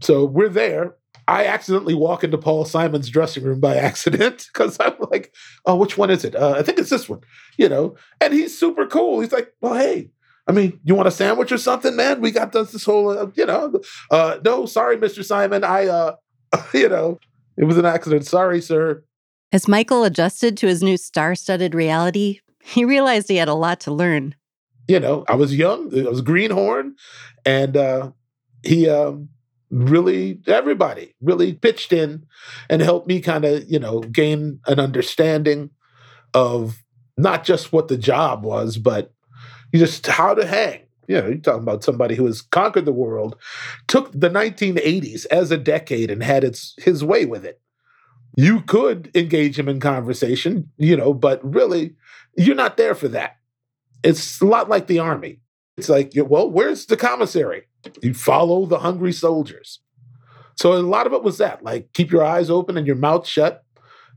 So 0.00 0.24
we're 0.24 0.48
there. 0.48 0.96
I 1.28 1.44
accidentally 1.44 1.94
walk 1.94 2.24
into 2.24 2.38
Paul 2.38 2.64
Simon's 2.64 3.10
dressing 3.10 3.44
room 3.44 3.60
by 3.60 3.76
accident 3.76 4.48
because 4.52 4.78
I'm 4.80 4.94
like, 5.10 5.34
oh, 5.66 5.76
which 5.76 5.98
one 5.98 6.10
is 6.10 6.24
it? 6.24 6.34
Uh, 6.34 6.54
I 6.58 6.62
think 6.62 6.78
it's 6.78 6.90
this 6.90 7.08
one, 7.08 7.20
you 7.58 7.68
know. 7.68 7.96
And 8.20 8.32
he's 8.32 8.58
super 8.58 8.86
cool. 8.86 9.20
He's 9.20 9.32
like, 9.32 9.52
well, 9.60 9.74
hey, 9.74 10.10
I 10.48 10.52
mean, 10.52 10.80
you 10.84 10.94
want 10.94 11.06
a 11.06 11.12
sandwich 11.12 11.52
or 11.52 11.58
something, 11.58 11.94
man? 11.94 12.22
We 12.22 12.30
got 12.30 12.52
this, 12.52 12.72
this 12.72 12.84
whole, 12.84 13.10
uh, 13.10 13.26
you 13.34 13.44
know. 13.44 13.74
Uh, 14.10 14.38
no, 14.42 14.64
sorry, 14.64 14.96
Mr. 14.96 15.22
Simon. 15.22 15.62
I, 15.62 15.86
uh, 15.86 16.16
you 16.72 16.88
know, 16.88 17.20
it 17.58 17.64
was 17.64 17.76
an 17.76 17.84
accident. 17.84 18.24
Sorry, 18.24 18.62
sir. 18.62 19.04
As 19.52 19.68
Michael 19.68 20.04
adjusted 20.04 20.56
to 20.58 20.66
his 20.66 20.82
new 20.82 20.96
star 20.96 21.34
studded 21.34 21.74
reality, 21.74 22.40
he 22.62 22.86
realized 22.86 23.28
he 23.28 23.36
had 23.36 23.48
a 23.48 23.54
lot 23.54 23.80
to 23.80 23.92
learn. 23.92 24.34
You 24.88 25.00
know, 25.00 25.24
I 25.28 25.34
was 25.34 25.54
young, 25.54 25.94
I 25.94 26.08
was 26.08 26.22
greenhorn, 26.22 26.94
and 27.44 27.76
uh, 27.76 28.12
he, 28.62 28.88
um, 28.88 29.28
really 29.70 30.40
everybody 30.46 31.14
really 31.20 31.52
pitched 31.52 31.92
in 31.92 32.24
and 32.70 32.80
helped 32.80 33.06
me 33.06 33.20
kind 33.20 33.44
of 33.44 33.70
you 33.70 33.78
know 33.78 34.00
gain 34.00 34.60
an 34.66 34.80
understanding 34.80 35.70
of 36.34 36.82
not 37.16 37.44
just 37.44 37.72
what 37.72 37.88
the 37.88 37.98
job 37.98 38.44
was 38.44 38.78
but 38.78 39.12
just 39.74 40.06
how 40.06 40.34
to 40.34 40.46
hang. 40.46 40.80
You 41.06 41.20
know 41.20 41.26
you're 41.28 41.36
talking 41.38 41.62
about 41.62 41.84
somebody 41.84 42.14
who 42.14 42.26
has 42.26 42.42
conquered 42.42 42.84
the 42.84 42.92
world 42.92 43.36
took 43.86 44.12
the 44.12 44.30
1980s 44.30 45.26
as 45.26 45.50
a 45.50 45.58
decade 45.58 46.10
and 46.10 46.22
had 46.22 46.44
its 46.44 46.74
his 46.78 47.04
way 47.04 47.26
with 47.26 47.44
it. 47.44 47.60
You 48.36 48.60
could 48.60 49.10
engage 49.14 49.58
him 49.58 49.68
in 49.68 49.80
conversation 49.80 50.70
you 50.78 50.96
know 50.96 51.12
but 51.12 51.44
really 51.44 51.94
you're 52.36 52.54
not 52.54 52.76
there 52.76 52.94
for 52.94 53.08
that. 53.08 53.36
It's 54.02 54.40
a 54.40 54.46
lot 54.46 54.68
like 54.68 54.86
the 54.86 55.00
army. 55.00 55.40
It's 55.76 55.88
like 55.88 56.12
well 56.16 56.50
where's 56.50 56.86
the 56.86 56.96
commissary 56.96 57.67
you 58.02 58.14
follow 58.14 58.66
the 58.66 58.78
hungry 58.78 59.12
soldiers. 59.12 59.80
So 60.56 60.72
a 60.72 60.78
lot 60.78 61.06
of 61.06 61.12
it 61.12 61.22
was 61.22 61.38
that, 61.38 61.62
like 61.62 61.92
keep 61.92 62.10
your 62.10 62.24
eyes 62.24 62.50
open 62.50 62.76
and 62.76 62.86
your 62.86 62.96
mouth 62.96 63.26
shut. 63.26 63.64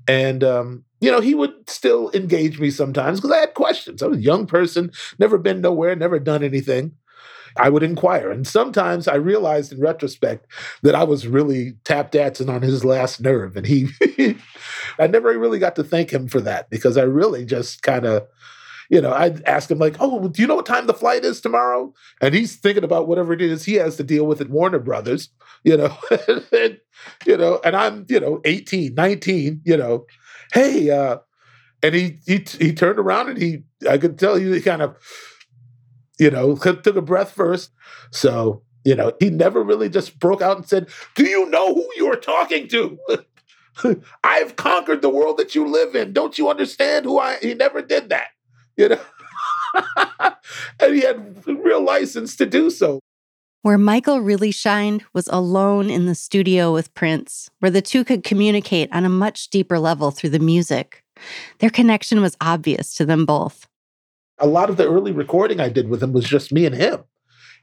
And 0.07 0.43
um, 0.43 0.83
you 0.99 1.11
know, 1.11 1.19
he 1.19 1.35
would 1.35 1.69
still 1.69 2.11
engage 2.13 2.59
me 2.59 2.71
sometimes 2.71 3.19
because 3.19 3.35
I 3.35 3.41
had 3.41 3.53
questions. 3.53 4.01
I 4.01 4.07
was 4.07 4.17
a 4.17 4.21
young 4.21 4.47
person, 4.47 4.91
never 5.19 5.37
been 5.37 5.61
nowhere, 5.61 5.95
never 5.95 6.19
done 6.19 6.43
anything. 6.43 6.93
I 7.57 7.69
would 7.69 7.83
inquire. 7.83 8.31
And 8.31 8.47
sometimes 8.47 9.07
I 9.07 9.15
realized 9.15 9.73
in 9.73 9.79
retrospect 9.79 10.47
that 10.83 10.95
I 10.95 11.03
was 11.03 11.27
really 11.27 11.73
tap 11.83 12.11
dancing 12.11 12.49
on 12.49 12.61
his 12.61 12.85
last 12.85 13.19
nerve. 13.19 13.57
And 13.57 13.65
he, 13.65 13.89
I 14.99 15.07
never 15.07 15.37
really 15.37 15.59
got 15.59 15.75
to 15.75 15.83
thank 15.83 16.11
him 16.11 16.27
for 16.27 16.39
that 16.41 16.69
because 16.69 16.97
I 16.97 17.03
really 17.03 17.45
just 17.45 17.83
kind 17.83 18.05
of 18.05 18.27
you 18.91 18.99
know, 18.99 19.13
I'd 19.13 19.41
ask 19.45 19.71
him 19.71 19.79
like, 19.79 19.95
"Oh, 20.01 20.27
do 20.27 20.41
you 20.41 20.47
know 20.47 20.55
what 20.55 20.65
time 20.65 20.85
the 20.85 20.93
flight 20.93 21.23
is 21.23 21.39
tomorrow?" 21.39 21.93
And 22.19 22.35
he's 22.35 22.57
thinking 22.57 22.83
about 22.83 23.07
whatever 23.07 23.31
it 23.31 23.41
is 23.41 23.63
he 23.63 23.75
has 23.75 23.95
to 23.95 24.03
deal 24.03 24.27
with 24.27 24.41
at 24.41 24.49
Warner 24.49 24.79
Brothers, 24.79 25.29
you 25.63 25.77
know, 25.77 25.97
and, 26.51 26.77
you 27.25 27.37
know, 27.37 27.61
and 27.63 27.73
I'm, 27.73 28.05
you 28.09 28.19
know, 28.19 28.41
18, 28.43 28.93
19, 28.93 29.61
you 29.63 29.77
know, 29.77 30.05
hey, 30.53 30.91
uh, 30.91 31.19
and 31.81 31.95
he 31.95 32.19
he 32.27 32.45
he 32.59 32.73
turned 32.73 32.99
around 32.99 33.29
and 33.29 33.41
he, 33.41 33.63
I 33.89 33.97
could 33.97 34.19
tell 34.19 34.37
you, 34.37 34.51
he 34.51 34.59
kind 34.59 34.81
of, 34.81 34.97
you 36.19 36.29
know, 36.29 36.57
took 36.57 36.85
a 36.85 37.01
breath 37.01 37.31
first. 37.31 37.71
So 38.11 38.61
you 38.83 38.95
know, 38.95 39.13
he 39.19 39.29
never 39.29 39.63
really 39.63 39.89
just 39.89 40.19
broke 40.19 40.41
out 40.41 40.57
and 40.57 40.67
said, 40.67 40.89
"Do 41.15 41.23
you 41.23 41.49
know 41.49 41.73
who 41.73 41.87
you're 41.95 42.17
talking 42.17 42.67
to?" 42.69 42.99
I've 44.23 44.57
conquered 44.57 45.01
the 45.01 45.09
world 45.09 45.37
that 45.37 45.55
you 45.55 45.65
live 45.65 45.95
in. 45.95 46.11
Don't 46.11 46.37
you 46.37 46.49
understand 46.49 47.05
who 47.05 47.19
I? 47.19 47.37
He 47.37 47.53
never 47.53 47.81
did 47.81 48.09
that 48.09 48.27
you 48.77 48.89
know. 48.89 48.99
and 50.79 50.95
he 50.95 51.01
had 51.01 51.45
real 51.45 51.83
license 51.83 52.35
to 52.37 52.45
do 52.45 52.69
so. 52.69 52.99
Where 53.63 53.77
Michael 53.77 54.21
really 54.21 54.51
shined 54.51 55.03
was 55.13 55.27
alone 55.27 55.89
in 55.89 56.07
the 56.07 56.15
studio 56.15 56.73
with 56.73 56.93
Prince, 56.95 57.51
where 57.59 57.69
the 57.69 57.81
two 57.81 58.03
could 58.03 58.23
communicate 58.23 58.89
on 58.91 59.05
a 59.05 59.09
much 59.09 59.49
deeper 59.49 59.77
level 59.77 60.09
through 60.09 60.31
the 60.31 60.39
music. 60.39 61.03
Their 61.59 61.69
connection 61.69 62.21
was 62.21 62.35
obvious 62.41 62.95
to 62.95 63.05
them 63.05 63.25
both. 63.25 63.67
A 64.39 64.47
lot 64.47 64.71
of 64.71 64.77
the 64.77 64.89
early 64.89 65.11
recording 65.11 65.59
I 65.59 65.69
did 65.69 65.89
with 65.89 66.01
him 66.01 66.11
was 66.11 66.25
just 66.25 66.51
me 66.51 66.65
and 66.65 66.73
him. 66.73 67.03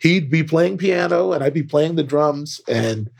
He'd 0.01 0.31
be 0.31 0.45
playing 0.45 0.79
piano 0.79 1.33
and 1.33 1.43
I'd 1.43 1.55
be 1.55 1.65
playing 1.65 1.97
the 1.97 2.05
drums, 2.05 2.61
and 2.69 3.11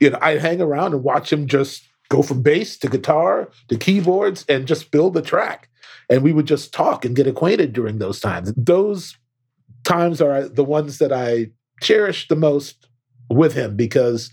you 0.00 0.10
know, 0.10 0.18
I'd 0.20 0.40
hang 0.40 0.60
around 0.60 0.94
and 0.94 1.04
watch 1.04 1.32
him 1.32 1.46
just 1.46 1.84
go 2.08 2.22
from 2.22 2.42
bass 2.42 2.76
to 2.78 2.88
guitar 2.88 3.50
to 3.68 3.76
keyboards 3.76 4.44
and 4.48 4.66
just 4.66 4.90
build 4.90 5.14
the 5.14 5.22
track 5.22 5.68
and 6.08 6.22
we 6.22 6.32
would 6.32 6.46
just 6.46 6.72
talk 6.72 7.04
and 7.04 7.16
get 7.16 7.26
acquainted 7.26 7.72
during 7.72 7.98
those 7.98 8.20
times. 8.20 8.52
Those 8.56 9.16
times 9.84 10.20
are 10.20 10.48
the 10.48 10.64
ones 10.64 10.98
that 10.98 11.12
I 11.12 11.50
cherish 11.80 12.28
the 12.28 12.36
most 12.36 12.88
with 13.28 13.54
him 13.54 13.76
because 13.76 14.30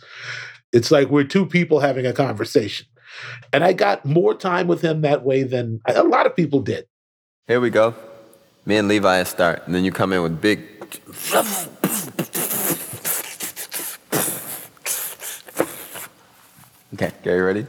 it's 0.72 0.92
like 0.92 1.10
we're 1.10 1.24
two 1.24 1.46
people 1.46 1.80
having 1.80 2.06
a 2.06 2.14
conversation. 2.14 2.88
And 3.52 3.64
I 3.64 3.74
got 3.74 4.06
more 4.06 4.34
time 4.34 4.68
with 4.68 4.82
him 4.82 5.02
that 5.02 5.24
way 5.24 5.44
than 5.44 5.80
a 5.88 6.04
lot 6.04 6.26
of 6.26 6.36
people 6.36 6.62
did. 6.62 6.86
Here 7.48 7.60
we 7.60 7.70
go. 7.70 7.94
Me 8.66 8.78
and 8.78 8.88
Levi 8.88 9.24
start, 9.24 9.62
and 9.66 9.76
then 9.76 9.84
you 9.84 9.92
come 9.92 10.14
in 10.14 10.24
with 10.24 10.40
big. 10.40 10.62
Okay, 16.94 17.12
get 17.24 17.26
you 17.26 17.44
ready? 17.44 17.68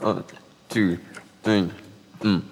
One, 0.00 0.24
two, 0.68 0.98
three, 1.42 1.70
mm. 2.20 2.42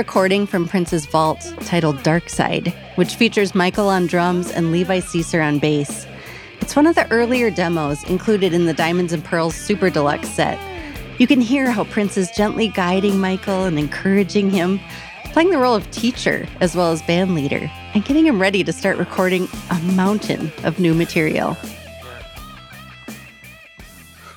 Recording 0.00 0.46
from 0.46 0.66
Prince's 0.66 1.04
vault 1.04 1.52
titled 1.66 2.02
Dark 2.02 2.30
Side, 2.30 2.72
which 2.94 3.16
features 3.16 3.54
Michael 3.54 3.90
on 3.90 4.06
drums 4.06 4.50
and 4.50 4.72
Levi 4.72 5.00
Seacer 5.00 5.46
on 5.46 5.58
bass. 5.58 6.06
It's 6.62 6.74
one 6.74 6.86
of 6.86 6.94
the 6.94 7.06
earlier 7.10 7.50
demos 7.50 8.02
included 8.04 8.54
in 8.54 8.64
the 8.64 8.72
Diamonds 8.72 9.12
and 9.12 9.22
Pearls 9.22 9.54
Super 9.54 9.90
Deluxe 9.90 10.30
set. 10.30 10.58
You 11.18 11.26
can 11.26 11.42
hear 11.42 11.70
how 11.70 11.84
Prince 11.84 12.16
is 12.16 12.30
gently 12.30 12.68
guiding 12.68 13.18
Michael 13.18 13.66
and 13.66 13.78
encouraging 13.78 14.48
him, 14.48 14.80
playing 15.34 15.50
the 15.50 15.58
role 15.58 15.74
of 15.74 15.90
teacher 15.90 16.48
as 16.60 16.74
well 16.74 16.92
as 16.92 17.02
band 17.02 17.34
leader, 17.34 17.70
and 17.92 18.02
getting 18.02 18.24
him 18.24 18.40
ready 18.40 18.64
to 18.64 18.72
start 18.72 18.96
recording 18.96 19.48
a 19.70 19.78
mountain 19.92 20.50
of 20.64 20.80
new 20.80 20.94
material. 20.94 21.58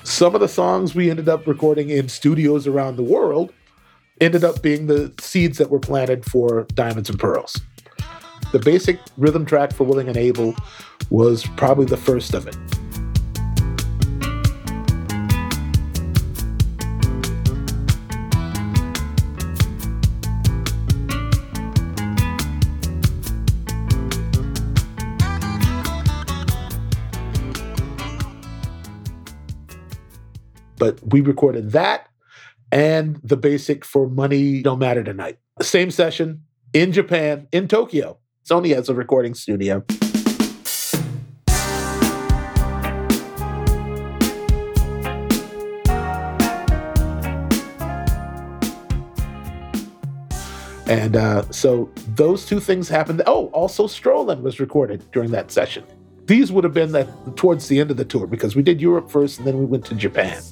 Some 0.02 0.34
of 0.34 0.42
the 0.42 0.46
songs 0.46 0.94
we 0.94 1.08
ended 1.08 1.30
up 1.30 1.46
recording 1.46 1.88
in 1.88 2.10
studios 2.10 2.66
around 2.66 2.96
the 2.96 3.02
world 3.02 3.54
ended 4.20 4.44
up 4.44 4.62
being 4.62 4.86
the 4.86 5.12
seeds 5.20 5.58
that 5.58 5.70
were 5.70 5.80
planted 5.80 6.24
for 6.24 6.66
Diamonds 6.74 7.10
and 7.10 7.18
Pearls. 7.18 7.60
The 8.52 8.58
basic 8.58 9.00
rhythm 9.16 9.44
track 9.44 9.72
for 9.72 9.84
Willing 9.84 10.08
and 10.08 10.16
Able 10.16 10.54
was 11.10 11.44
probably 11.56 11.86
the 11.86 11.96
first 11.96 12.34
of 12.34 12.46
it. 12.46 12.56
But 30.76 30.98
we 31.12 31.22
recorded 31.22 31.72
that 31.72 32.08
and 32.74 33.20
the 33.22 33.36
basic 33.36 33.84
for 33.84 34.10
Money 34.10 34.60
Don't 34.60 34.80
Matter 34.80 35.04
Tonight. 35.04 35.38
Same 35.62 35.92
session 35.92 36.42
in 36.72 36.90
Japan, 36.90 37.46
in 37.52 37.68
Tokyo. 37.68 38.18
Sony 38.44 38.74
has 38.74 38.88
a 38.88 38.94
recording 38.94 39.32
studio. 39.32 39.84
And 50.86 51.16
uh, 51.16 51.50
so 51.50 51.90
those 52.16 52.44
two 52.44 52.58
things 52.58 52.88
happened. 52.88 53.22
Oh, 53.26 53.46
also 53.48 53.86
Strollin 53.86 54.42
was 54.42 54.58
recorded 54.58 55.08
during 55.12 55.30
that 55.30 55.52
session. 55.52 55.84
These 56.26 56.50
would 56.50 56.64
have 56.64 56.74
been 56.74 56.90
that 56.92 57.36
towards 57.36 57.68
the 57.68 57.78
end 57.78 57.92
of 57.92 57.98
the 57.98 58.04
tour 58.04 58.26
because 58.26 58.56
we 58.56 58.62
did 58.62 58.80
Europe 58.80 59.10
first 59.10 59.38
and 59.38 59.46
then 59.46 59.58
we 59.58 59.64
went 59.64 59.84
to 59.86 59.94
Japan. 59.94 60.42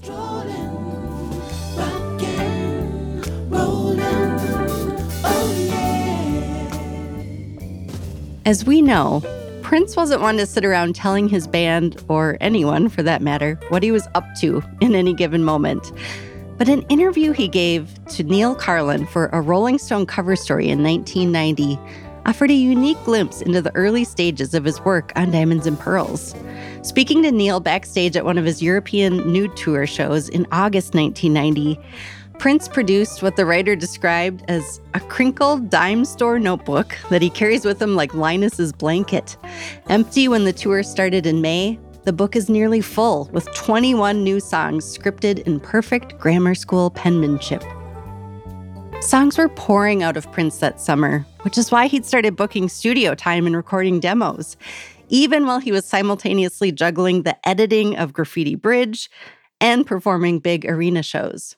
As 8.45 8.65
we 8.65 8.83
know, 8.83 9.23
Prince 9.63 9.95
wasn't 9.95 10.21
one 10.21 10.37
to 10.39 10.47
sit 10.47 10.65
around 10.65 10.97
telling 10.97 11.29
his 11.29 11.47
band, 11.47 12.03
or 12.09 12.37
anyone 12.41 12.89
for 12.89 13.01
that 13.05 13.23
matter, 13.23 13.57
what 13.69 13.85
he 13.85 13.93
was 13.93 14.09
up 14.17 14.25
to 14.41 14.61
in 14.81 14.97
any 14.97 15.15
given 15.15 15.45
moment. 15.45 15.93
But 16.59 16.69
an 16.69 16.83
interview 16.89 17.31
he 17.31 17.47
gave 17.47 17.89
to 18.07 18.25
Neal 18.25 18.57
Karlen 18.57 19.09
for 19.09 19.27
a 19.27 19.41
Rolling 19.41 19.79
Stone 19.79 20.07
cover 20.07 20.35
story 20.35 20.69
in 20.69 20.83
1990 20.83 21.79
offered 22.27 22.51
a 22.51 22.55
unique 22.55 23.03
glimpse 23.05 23.43
into 23.43 23.63
the 23.63 23.75
early 23.77 24.03
stages 24.03 24.55
of 24.55 24.65
his 24.65 24.81
work 24.81 25.13
on 25.15 25.31
Diamonds 25.31 25.67
and 25.67 25.79
Pearls. 25.79 26.35
Speaking 26.83 27.23
to 27.23 27.31
Neal 27.31 27.61
backstage 27.61 28.17
at 28.17 28.25
one 28.25 28.39
of 28.39 28.45
his 28.45 28.61
European 28.61 29.33
nude 29.33 29.57
tour 29.57 29.87
shows 29.87 30.29
in 30.29 30.49
August 30.51 30.95
1990, 30.95 31.79
Prince 32.43 32.67
produced 32.67 33.23
what 33.23 33.37
the 33.37 33.47
writer 33.47 33.77
described 33.77 34.43
as 34.49 34.81
a 34.95 35.01
crinkled 35.01 35.71
dime 35.71 36.05
store 36.05 36.41
notebook 36.41 36.99
that 37.09 37.23
he 37.23 37.31
carries 37.31 37.65
with 37.65 37.81
him 37.81 37.95
like 37.95 38.15
Linus's 38.15 38.73
blanket. 38.73 39.37
Empty 39.89 40.27
when 40.27 40.43
the 40.43 40.53
tour 40.53 40.83
started 40.83 41.25
in 41.25 41.41
May, 41.41 41.79
the 42.03 42.13
book 42.13 42.35
is 42.35 42.49
nearly 42.49 42.81
full 42.81 43.31
with 43.33 43.47
21 43.55 44.25
new 44.25 44.41
songs 44.41 44.99
scripted 44.99 45.47
in 45.47 45.61
perfect 45.61 46.19
grammar 46.19 46.57
school 46.57 46.91
penmanship. 46.91 47.63
Songs 49.03 49.39
were 49.39 49.49
pouring 49.49 50.03
out 50.03 50.17
of 50.17 50.29
Prince 50.33 50.59
that 50.59 50.81
summer, 50.81 51.25
which 51.43 51.57
is 51.57 51.71
why 51.71 51.87
he'd 51.87 52.05
started 52.05 52.35
booking 52.35 52.69
studio 52.69 53.15
time 53.15 53.47
and 53.47 53.55
recording 53.55 54.01
demos, 54.01 54.57
even 55.09 55.47
while 55.47 55.61
he 55.61 55.71
was 55.71 55.85
simultaneously 55.85 56.73
juggling 56.73 57.23
the 57.23 57.49
editing 57.49 57.97
of 57.97 58.13
Graffiti 58.13 58.57
Bridge 58.57 59.09
and 59.61 59.87
performing 59.87 60.41
big 60.41 60.69
arena 60.69 61.05
shows. 61.05 61.55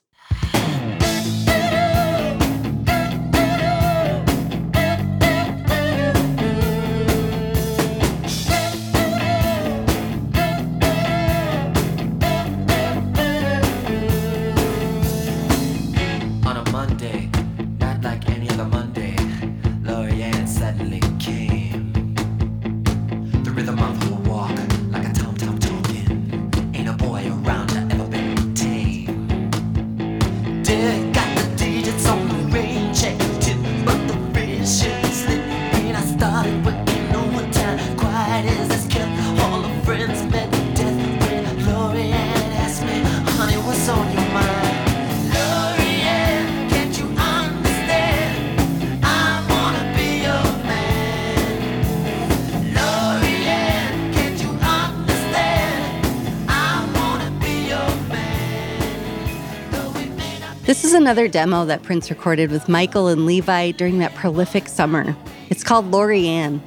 Another 61.05 61.27
demo 61.27 61.65
that 61.65 61.83
Prince 61.83 62.09
recorded 62.09 62.49
with 62.49 62.67
Michael 62.67 63.09
and 63.09 63.27
Levi 63.27 63.69
during 63.69 63.99
that 63.99 64.15
prolific 64.15 64.67
summer. 64.67 65.15
It's 65.51 65.63
called 65.63 65.91
Lori-Ann. 65.91 66.63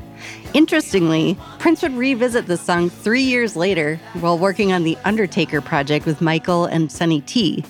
Interestingly, 0.55 1.37
Prince 1.59 1.83
would 1.83 1.96
revisit 1.96 2.46
the 2.46 2.57
song 2.57 2.88
three 2.88 3.24
years 3.24 3.57
later 3.57 3.96
while 4.20 4.38
working 4.38 4.72
on 4.72 4.85
the 4.85 4.96
Undertaker 5.05 5.61
project 5.61 6.07
with 6.07 6.20
Michael 6.20 6.66
and 6.66 6.92
Sonny 6.92 7.20
T. 7.22 7.64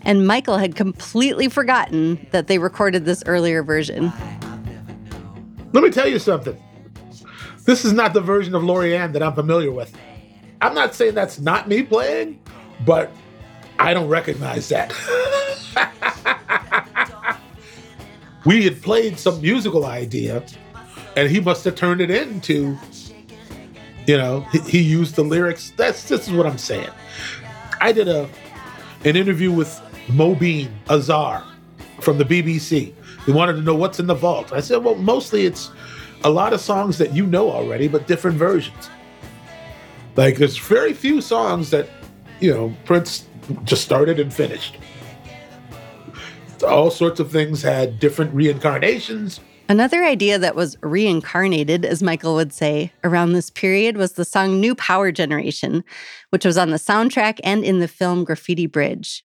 And 0.00 0.26
Michael 0.26 0.56
had 0.56 0.76
completely 0.76 1.46
forgotten 1.50 2.26
that 2.30 2.46
they 2.46 2.56
recorded 2.56 3.04
this 3.04 3.22
earlier 3.26 3.62
version. 3.62 4.10
Let 5.74 5.84
me 5.84 5.90
tell 5.90 6.08
you 6.08 6.18
something. 6.18 6.58
This 7.66 7.84
is 7.84 7.92
not 7.92 8.14
the 8.14 8.22
version 8.22 8.54
of 8.54 8.64
Lori-Ann 8.64 9.12
that 9.12 9.22
I'm 9.22 9.34
familiar 9.34 9.72
with. 9.72 9.94
I'm 10.62 10.74
not 10.74 10.94
saying 10.94 11.12
that's 11.12 11.38
not 11.38 11.68
me 11.68 11.82
playing, 11.82 12.40
but 12.86 13.12
I 13.78 13.92
don't 13.92 14.08
recognize 14.08 14.70
that. 14.70 14.94
we 18.44 18.64
had 18.64 18.82
played 18.82 19.18
some 19.18 19.40
musical 19.40 19.86
idea, 19.86 20.44
and 21.16 21.30
he 21.30 21.40
must 21.40 21.64
have 21.64 21.74
turned 21.74 22.00
it 22.00 22.10
into, 22.10 22.76
you 24.06 24.16
know, 24.16 24.40
he, 24.52 24.58
he 24.60 24.80
used 24.80 25.16
the 25.16 25.22
lyrics. 25.22 25.72
That's 25.76 26.08
this 26.08 26.28
is 26.28 26.34
what 26.34 26.46
I'm 26.46 26.58
saying. 26.58 26.90
I 27.80 27.92
did 27.92 28.08
a 28.08 28.28
an 29.04 29.16
interview 29.16 29.52
with 29.52 29.80
Mobeen 30.08 30.70
Azhar 30.88 31.44
from 32.00 32.18
the 32.18 32.24
BBC. 32.24 32.92
He 33.26 33.32
wanted 33.32 33.54
to 33.54 33.62
know 33.62 33.74
what's 33.74 34.00
in 34.00 34.06
the 34.06 34.14
vault. 34.14 34.52
I 34.52 34.60
said, 34.60 34.82
well, 34.82 34.94
mostly 34.94 35.44
it's 35.44 35.70
a 36.24 36.30
lot 36.30 36.52
of 36.52 36.60
songs 36.60 36.98
that 36.98 37.14
you 37.14 37.26
know 37.26 37.50
already, 37.50 37.88
but 37.88 38.06
different 38.06 38.36
versions. 38.36 38.90
Like 40.16 40.36
there's 40.36 40.58
very 40.58 40.94
few 40.94 41.20
songs 41.20 41.70
that, 41.70 41.88
you 42.40 42.52
know, 42.52 42.74
Prince 42.84 43.26
just 43.64 43.84
started 43.84 44.18
and 44.18 44.32
finished. 44.32 44.76
All 46.62 46.90
sorts 46.90 47.20
of 47.20 47.30
things 47.30 47.62
had 47.62 47.98
different 47.98 48.34
reincarnations. 48.34 49.40
Another 49.70 50.02
idea 50.04 50.38
that 50.38 50.56
was 50.56 50.78
reincarnated, 50.80 51.84
as 51.84 52.02
Michael 52.02 52.34
would 52.34 52.54
say, 52.54 52.90
around 53.04 53.32
this 53.32 53.50
period 53.50 53.98
was 53.98 54.12
the 54.12 54.24
song 54.24 54.60
New 54.60 54.74
Power 54.74 55.12
Generation, 55.12 55.84
which 56.30 56.46
was 56.46 56.56
on 56.56 56.70
the 56.70 56.78
soundtrack 56.78 57.38
and 57.44 57.64
in 57.64 57.78
the 57.78 57.88
film 57.88 58.24
Graffiti 58.24 58.66
Bridge. 58.66 59.24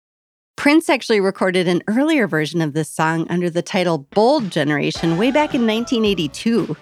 Prince 0.57 0.89
actually 0.89 1.21
recorded 1.21 1.69
an 1.69 1.83
earlier 1.87 2.27
version 2.27 2.61
of 2.63 2.73
this 2.73 2.91
song 2.91 3.27
under 3.29 3.49
the 3.49 3.63
title 3.63 3.99
Bold 3.99 4.51
Generation 4.51 5.19
way 5.19 5.31
back 5.31 5.55
in 5.55 5.67
1982. 5.67 6.77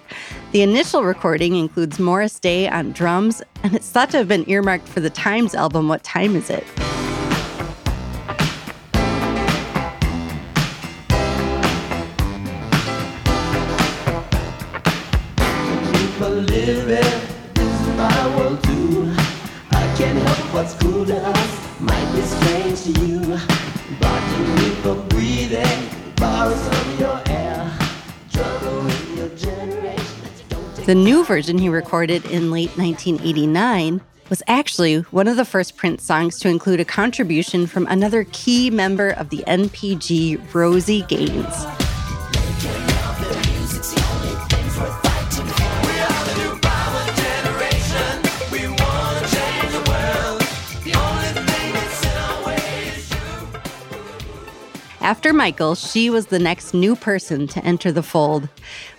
The 0.52 0.62
initial 0.62 1.04
recording 1.04 1.56
includes 1.56 1.98
Morris 1.98 2.38
Day 2.38 2.68
on 2.68 2.92
drums, 2.92 3.42
and 3.62 3.74
it's 3.74 3.90
thought 3.90 4.10
to 4.10 4.18
have 4.18 4.28
been 4.28 4.48
earmarked 4.48 4.88
for 4.88 5.00
the 5.00 5.10
Times 5.10 5.54
album 5.54 5.88
What 5.88 6.04
Time 6.04 6.36
Is 6.36 6.50
It? 6.50 6.64
What's 20.54 20.74
cool 20.74 21.04
to 21.04 21.16
us 21.16 21.80
might 21.80 22.12
be 22.14 22.22
strange 22.22 22.82
to 22.84 23.06
you. 23.06 23.20
Barking 24.00 24.54
me 24.54 24.70
for 24.82 24.94
breathing, 25.08 25.88
some 26.16 26.92
of 26.92 27.00
your 27.00 27.20
air. 27.26 27.70
The 30.86 30.94
new 30.94 31.24
version 31.24 31.58
he 31.58 31.68
recorded 31.68 32.24
in 32.26 32.50
late 32.50 32.76
1989 32.76 34.00
was 34.28 34.42
actually 34.46 34.98
one 34.98 35.28
of 35.28 35.36
the 35.36 35.44
first 35.44 35.76
Prince 35.76 36.04
songs 36.04 36.38
to 36.40 36.48
include 36.48 36.78
a 36.78 36.84
contribution 36.84 37.66
from 37.66 37.86
another 37.88 38.24
key 38.32 38.70
member 38.70 39.10
of 39.10 39.30
the 39.30 39.44
NPG, 39.46 40.54
Rosie 40.54 41.02
Gaines. 41.08 41.83
After 55.04 55.34
Michael, 55.34 55.74
she 55.74 56.08
was 56.08 56.28
the 56.28 56.38
next 56.38 56.72
new 56.72 56.96
person 56.96 57.46
to 57.48 57.62
enter 57.62 57.92
the 57.92 58.02
fold. 58.02 58.48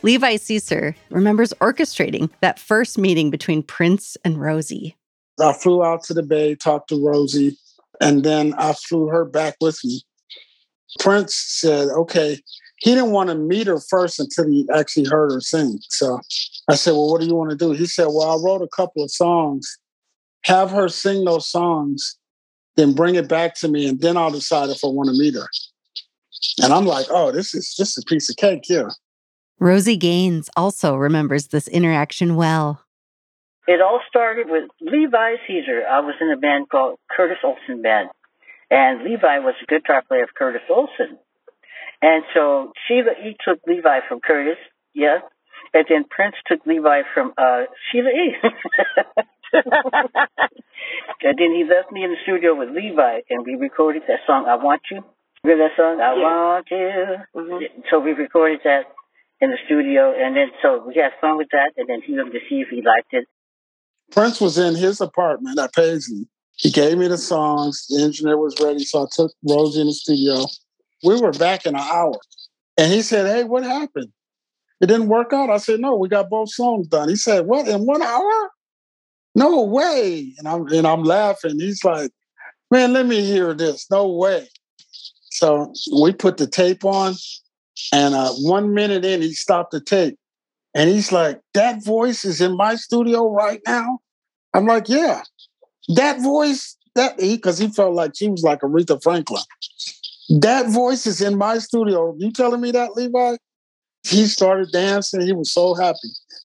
Levi 0.03 0.35
Seacer 0.35 0.93
remembers 1.09 1.51
orchestrating 1.53 2.29
that 2.41 2.59
first 2.59 2.99
meeting 2.99 3.31
between 3.31 3.63
Prince 3.63 4.15
and 4.23 4.39
Rosie. 4.39 4.95
I 5.41 5.51
flew 5.53 5.83
out 5.83 6.03
to 6.03 6.13
the 6.13 6.21
Bay, 6.21 6.53
talked 6.53 6.89
to 6.89 7.03
Rosie, 7.03 7.57
and 7.99 8.23
then 8.23 8.53
I 8.59 8.73
flew 8.73 9.07
her 9.07 9.25
back 9.25 9.55
with 9.59 9.79
me. 9.83 10.03
Prince 10.99 11.33
said, 11.33 11.87
okay, 11.87 12.39
he 12.77 12.93
didn't 12.93 13.09
want 13.09 13.31
to 13.31 13.35
meet 13.35 13.65
her 13.65 13.79
first 13.79 14.19
until 14.19 14.47
he 14.47 14.67
actually 14.71 15.09
heard 15.09 15.31
her 15.31 15.41
sing. 15.41 15.79
So 15.89 16.19
I 16.69 16.75
said, 16.75 16.91
well, 16.91 17.11
what 17.11 17.21
do 17.21 17.25
you 17.25 17.33
want 17.33 17.49
to 17.49 17.57
do? 17.57 17.71
He 17.71 17.87
said, 17.87 18.09
well, 18.11 18.29
I 18.29 18.43
wrote 18.45 18.61
a 18.61 18.75
couple 18.75 19.03
of 19.03 19.09
songs. 19.09 19.79
Have 20.43 20.69
her 20.69 20.87
sing 20.87 21.25
those 21.25 21.49
songs, 21.49 22.19
then 22.75 22.93
bring 22.93 23.15
it 23.15 23.27
back 23.27 23.55
to 23.55 23.67
me, 23.67 23.87
and 23.87 23.99
then 23.99 24.17
I'll 24.17 24.29
decide 24.29 24.69
if 24.69 24.85
I 24.85 24.87
want 24.87 25.07
to 25.07 25.17
meet 25.17 25.33
her. 25.33 25.47
And 26.61 26.73
I'm 26.73 26.85
like, 26.85 27.07
oh, 27.09 27.31
this 27.31 27.53
is 27.53 27.73
just 27.75 27.97
a 27.97 28.03
piece 28.07 28.29
of 28.29 28.35
cake 28.37 28.63
here. 28.63 28.91
Rosie 29.59 29.97
Gaines 29.97 30.49
also 30.57 30.95
remembers 30.95 31.47
this 31.47 31.67
interaction 31.67 32.35
well. 32.35 32.81
It 33.67 33.81
all 33.81 33.99
started 34.07 34.47
with 34.49 34.69
Levi 34.81 35.35
Seacer. 35.47 35.85
I 35.89 36.01
was 36.01 36.15
in 36.21 36.31
a 36.31 36.37
band 36.37 36.69
called 36.69 36.99
Curtis 37.09 37.37
Olson 37.43 37.81
Band, 37.81 38.09
and 38.69 39.03
Levi 39.03 39.39
was 39.39 39.55
a 39.61 39.65
guitar 39.65 40.03
player 40.07 40.23
of 40.23 40.29
Curtis 40.37 40.61
Olson. 40.69 41.17
And 42.01 42.23
so 42.33 42.73
Sheila 42.87 43.13
E. 43.25 43.35
took 43.43 43.59
Levi 43.65 44.01
from 44.07 44.19
Curtis, 44.19 44.57
yeah, 44.93 45.19
and 45.73 45.85
then 45.89 46.03
Prince 46.09 46.35
took 46.45 46.65
Levi 46.65 47.01
from 47.13 47.33
uh, 47.37 47.63
Sheila 47.91 48.09
E. 48.09 48.35
and 49.53 51.37
then 51.37 51.51
he 51.55 51.63
left 51.63 51.91
me 51.91 52.03
in 52.03 52.11
the 52.11 52.17
studio 52.23 52.53
with 52.55 52.69
Levi, 52.69 53.21
and 53.29 53.45
we 53.45 53.55
recorded 53.55 54.03
that 54.07 54.19
song, 54.27 54.45
I 54.47 54.55
Want 54.55 54.81
You. 54.91 55.03
Remember 55.45 55.69
that 55.69 55.77
song, 55.77 56.01
I 56.01 56.15
Yeah. 56.15 56.23
Want 56.23 56.71
You? 56.71 57.17
Mhm. 57.35 57.83
So 57.91 57.99
we 57.99 58.13
recorded 58.13 58.61
that 58.63 58.91
in 59.41 59.51
the 59.51 59.57
studio, 59.65 60.11
and 60.11 60.35
then 60.35 60.51
so 60.61 60.79
we 60.79 60.95
had 60.95 61.13
fun 61.21 61.37
with 61.37 61.49
that, 61.51 61.71
and 61.77 61.87
then 61.87 62.01
he 62.01 62.13
wanted 62.13 62.33
to 62.33 62.39
see 62.49 62.61
if 62.61 62.69
he 62.69 62.81
liked 62.81 63.13
it. 63.13 63.27
Prince 64.09 64.41
was 64.41 64.57
in 64.57 64.73
his 64.73 65.01
apartment 65.01 65.59
at 65.59 65.73
Paisley. 65.73 66.27
He 66.55 66.71
gave 66.71 66.97
me 66.97 67.07
the 67.07 67.17
songs. 67.17 67.85
The 67.89 68.01
engineer 68.01 68.37
was 68.37 68.59
ready, 68.59 68.83
so 68.85 69.03
I 69.03 69.07
took 69.11 69.31
Rosie 69.47 69.81
in 69.81 69.87
the 69.87 69.93
studio. 69.93 70.47
We 71.03 71.21
were 71.21 71.31
back 71.31 71.67
in 71.67 71.75
an 71.75 71.81
hour, 71.81 72.17
and 72.77 72.91
he 72.91 73.03
said, 73.03 73.27
"Hey, 73.27 73.43
what 73.43 73.63
happened? 73.63 74.11
It 74.81 74.87
didn't 74.87 75.09
work 75.09 75.31
out." 75.31 75.51
I 75.51 75.57
said, 75.57 75.79
"No, 75.79 75.95
we 75.95 76.09
got 76.09 76.29
both 76.29 76.49
songs 76.49 76.87
done." 76.87 77.07
He 77.09 77.17
said, 77.17 77.45
"What 77.45 77.67
in 77.67 77.85
one 77.85 78.01
hour? 78.01 78.49
No 79.35 79.61
way!" 79.61 80.33
And 80.39 80.47
I'm 80.47 80.65
and 80.69 80.87
I'm 80.87 81.03
laughing. 81.03 81.59
He's 81.59 81.83
like, 81.83 82.11
"Man, 82.71 82.93
let 82.93 83.05
me 83.05 83.21
hear 83.21 83.53
this. 83.53 83.85
No 83.91 84.07
way." 84.07 84.47
So 85.35 85.73
we 85.91 86.13
put 86.13 86.37
the 86.37 86.47
tape 86.47 86.85
on, 86.85 87.15
and 87.91 88.15
uh, 88.15 88.29
one 88.39 88.73
minute 88.73 89.03
in, 89.03 89.21
he 89.21 89.33
stopped 89.33 89.71
the 89.71 89.81
tape. 89.81 90.17
And 90.73 90.89
he's 90.89 91.11
like, 91.11 91.41
that 91.53 91.83
voice 91.83 92.23
is 92.23 92.39
in 92.39 92.55
my 92.55 92.75
studio 92.75 93.29
right 93.29 93.59
now. 93.67 93.99
I'm 94.53 94.65
like, 94.65 94.87
yeah, 94.87 95.23
that 95.89 96.21
voice, 96.21 96.77
that 96.95 97.19
he, 97.19 97.35
because 97.35 97.57
he 97.57 97.67
felt 97.67 97.93
like 97.93 98.11
she 98.15 98.29
was 98.29 98.43
like 98.43 98.61
Aretha 98.61 99.03
Franklin. 99.03 99.43
That 100.39 100.69
voice 100.69 101.05
is 101.05 101.19
in 101.19 101.37
my 101.37 101.57
studio. 101.57 102.15
You 102.17 102.31
telling 102.31 102.61
me 102.61 102.71
that, 102.71 102.95
Levi? 102.95 103.35
He 104.07 104.27
started 104.27 104.71
dancing. 104.71 105.19
He 105.19 105.33
was 105.33 105.51
so 105.51 105.73
happy. 105.73 106.11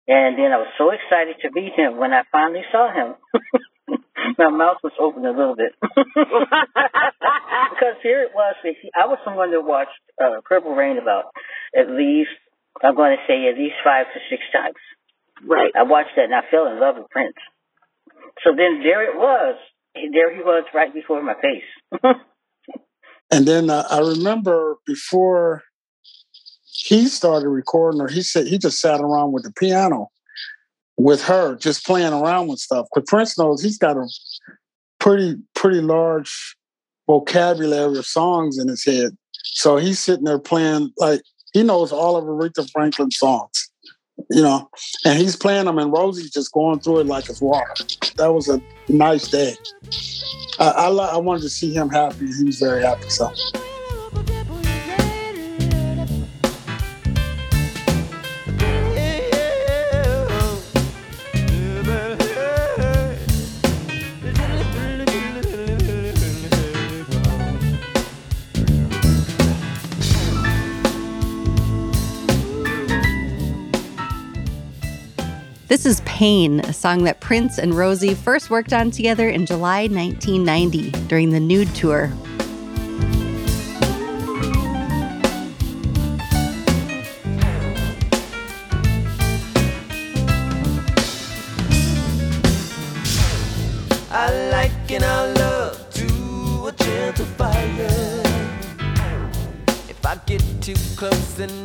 And 0.09 0.37
then 0.37 0.51
I 0.51 0.57
was 0.57 0.69
so 0.77 0.91
excited 0.91 1.37
to 1.43 1.51
meet 1.53 1.73
him 1.75 1.99
when 1.99 2.13
I 2.13 2.23
finally 2.33 2.65
saw 2.73 2.93
him. 2.93 3.15
My 4.39 4.51
mouth 4.51 4.79
was 4.83 4.93
open 5.01 5.27
a 5.27 5.31
little 5.31 5.57
bit. 5.57 5.73
because 5.81 5.97
here 8.03 8.23
it 8.23 8.31
was, 8.35 8.55
I 8.95 9.07
was 9.07 9.19
someone 9.25 9.51
that 9.51 9.63
watched 9.63 9.91
uh, 10.23 10.41
Purple 10.45 10.75
Rain 10.75 10.99
about 10.99 11.25
at 11.77 11.91
least, 11.91 12.31
I'm 12.83 12.95
going 12.95 13.17
to 13.17 13.23
say 13.27 13.49
at 13.49 13.59
least 13.59 13.75
five 13.85 14.07
to 14.15 14.21
six 14.31 14.43
times. 14.53 14.77
Right. 15.45 15.73
I 15.77 15.83
watched 15.83 16.17
that 16.17 16.27
and 16.27 16.35
I 16.35 16.43
fell 16.51 16.67
in 16.67 16.79
love 16.81 16.97
with 16.97 17.11
Prince. 17.11 17.37
So 18.45 18.51
then 18.57 18.83
there 18.83 19.03
it 19.05 19.17
was. 19.17 19.57
There 19.95 20.35
he 20.35 20.41
was 20.41 20.65
right 20.73 20.95
before 20.95 21.23
my 21.23 21.35
face. 21.35 22.03
And 23.33 23.49
then 23.49 23.71
uh, 23.71 23.85
I 23.91 24.01
remember 24.01 24.77
before 24.87 25.63
he 26.67 27.09
started 27.09 27.49
recording 27.49 28.03
or 28.03 28.09
he 28.09 28.21
said 28.23 28.47
he 28.47 28.59
just 28.59 28.79
sat 28.79 29.01
around 29.01 29.33
with 29.33 29.45
the 29.45 29.53
piano 29.53 30.09
with 30.97 31.23
her, 31.25 31.57
just 31.57 31.87
playing 31.87 32.13
around 32.13 32.49
with 32.49 32.59
stuff. 32.59 32.87
Because 32.95 33.09
Prince 33.09 33.39
knows 33.39 33.63
he's 33.63 33.79
got 33.79 33.97
a 33.97 34.07
pretty, 34.99 35.37
pretty 35.55 35.81
large 35.81 36.57
vocabulary 37.07 37.99
of 37.99 38.07
songs 38.07 38.59
in 38.59 38.69
his 38.69 38.85
head. 38.85 39.17
So 39.45 39.77
he's 39.77 39.99
sitting 39.99 40.25
there 40.25 40.39
playing 40.39 40.93
like 40.99 41.23
he 41.53 41.63
knows 41.63 41.93
all 41.93 42.17
of 42.17 42.25
Aretha 42.25 42.71
Franklin 42.71 43.11
songs, 43.11 43.71
you 44.31 44.43
know, 44.43 44.71
and 45.05 45.19
he's 45.19 45.37
playing 45.37 45.67
them, 45.67 45.79
and 45.79 45.93
Rosie's 45.93 46.31
just 46.31 46.53
going 46.53 46.81
through 46.81 47.01
it 47.01 47.07
like 47.07 47.29
it's 47.29 47.41
water. 47.41 47.75
That 48.17 48.33
was 48.33 48.49
a 48.49 48.63
nice 48.89 49.29
day. 49.29 49.55
I, 50.59 50.69
I, 50.69 50.89
I 50.89 51.17
wanted 51.19 51.43
to 51.43 51.51
see 51.51 51.75
him 51.75 51.89
happy. 51.89 52.27
He 52.27 52.45
was 52.45 52.59
very 52.59 52.83
happy. 52.83 53.09
So. 53.11 53.33
This 75.73 75.87
is 75.87 76.03
Pain, 76.05 76.61
a 76.61 76.73
song 76.75 77.05
that 77.05 77.21
Prince 77.21 77.57
and 77.57 77.73
Rosie 77.73 78.13
first 78.13 78.51
worked 78.51 78.75
on 78.75 78.91
together 78.91 79.31
in 79.31 79.47
July 79.47 79.87
1990 79.87 80.91
during 81.09 81.31
the 81.31 81.41
Nude 81.41 81.75
Tour. 81.75 82.13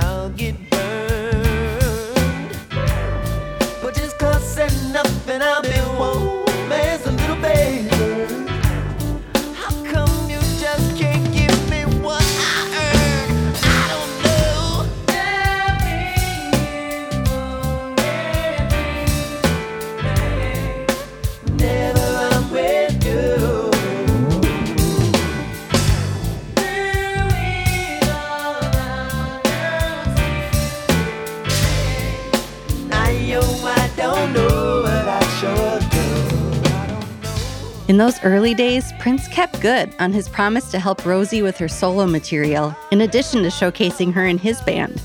In 37.89 37.97
those 37.97 38.23
early 38.23 38.53
days, 38.53 38.93
Prince 38.99 39.27
kept 39.29 39.61
good 39.61 39.95
on 39.97 40.13
his 40.13 40.29
promise 40.29 40.69
to 40.69 40.79
help 40.79 41.07
Rosie 41.07 41.41
with 41.41 41.57
her 41.57 41.67
solo 41.67 42.05
material, 42.05 42.75
in 42.91 43.01
addition 43.01 43.41
to 43.41 43.49
showcasing 43.49 44.13
her 44.13 44.27
in 44.27 44.37
his 44.37 44.61
band. 44.61 44.99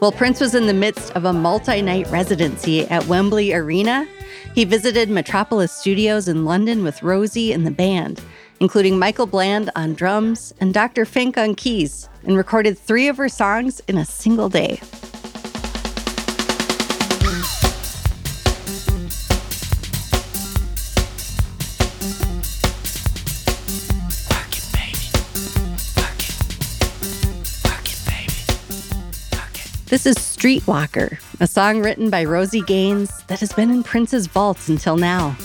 While 0.00 0.10
Prince 0.10 0.40
was 0.40 0.56
in 0.56 0.66
the 0.66 0.74
midst 0.74 1.12
of 1.12 1.24
a 1.24 1.32
multi 1.32 1.80
night 1.80 2.10
residency 2.10 2.84
at 2.88 3.06
Wembley 3.06 3.54
Arena, 3.54 4.08
he 4.56 4.64
visited 4.64 5.08
Metropolis 5.08 5.70
Studios 5.70 6.26
in 6.26 6.44
London 6.44 6.82
with 6.82 7.00
Rosie 7.04 7.52
and 7.52 7.64
the 7.64 7.70
band, 7.70 8.20
including 8.58 8.98
Michael 8.98 9.26
Bland 9.26 9.70
on 9.76 9.94
drums 9.94 10.52
and 10.58 10.74
Dr. 10.74 11.04
Fink 11.04 11.38
on 11.38 11.54
keys, 11.54 12.08
and 12.24 12.36
recorded 12.36 12.76
three 12.76 13.06
of 13.06 13.18
her 13.18 13.28
songs 13.28 13.80
in 13.86 13.96
a 13.96 14.04
single 14.04 14.48
day. 14.48 14.80
This 29.90 30.06
is 30.06 30.14
Streetwalker, 30.18 31.18
a 31.40 31.48
song 31.48 31.82
written 31.82 32.10
by 32.10 32.24
Rosie 32.24 32.60
Gaines 32.60 33.24
that 33.24 33.40
has 33.40 33.52
been 33.52 33.72
in 33.72 33.82
Prince's 33.82 34.28
vaults 34.28 34.68
until 34.68 34.96
now. 34.96 35.36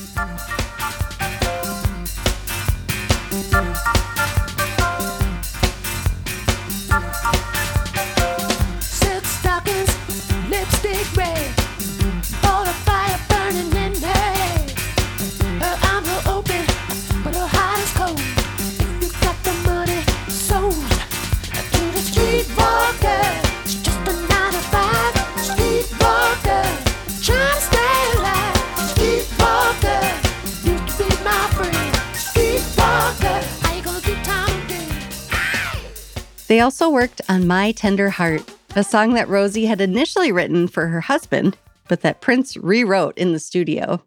They 36.48 36.60
also 36.60 36.90
worked 36.92 37.22
on 37.28 37.48
My 37.48 37.72
Tender 37.72 38.12
Heart, 38.12 38.54
a 38.76 38.84
song 38.84 39.16
that 39.16 39.28
Rosie 39.28 39.66
had 39.66 39.82
initially 39.82 40.32
written 40.32 40.68
for 40.68 40.88
her 40.88 41.02
husband, 41.02 41.58
but 41.88 42.02
that 42.02 42.22
Prince 42.22 42.56
rewrote 42.56 43.18
in 43.18 43.34
the 43.34 43.40
studio. 43.40 44.04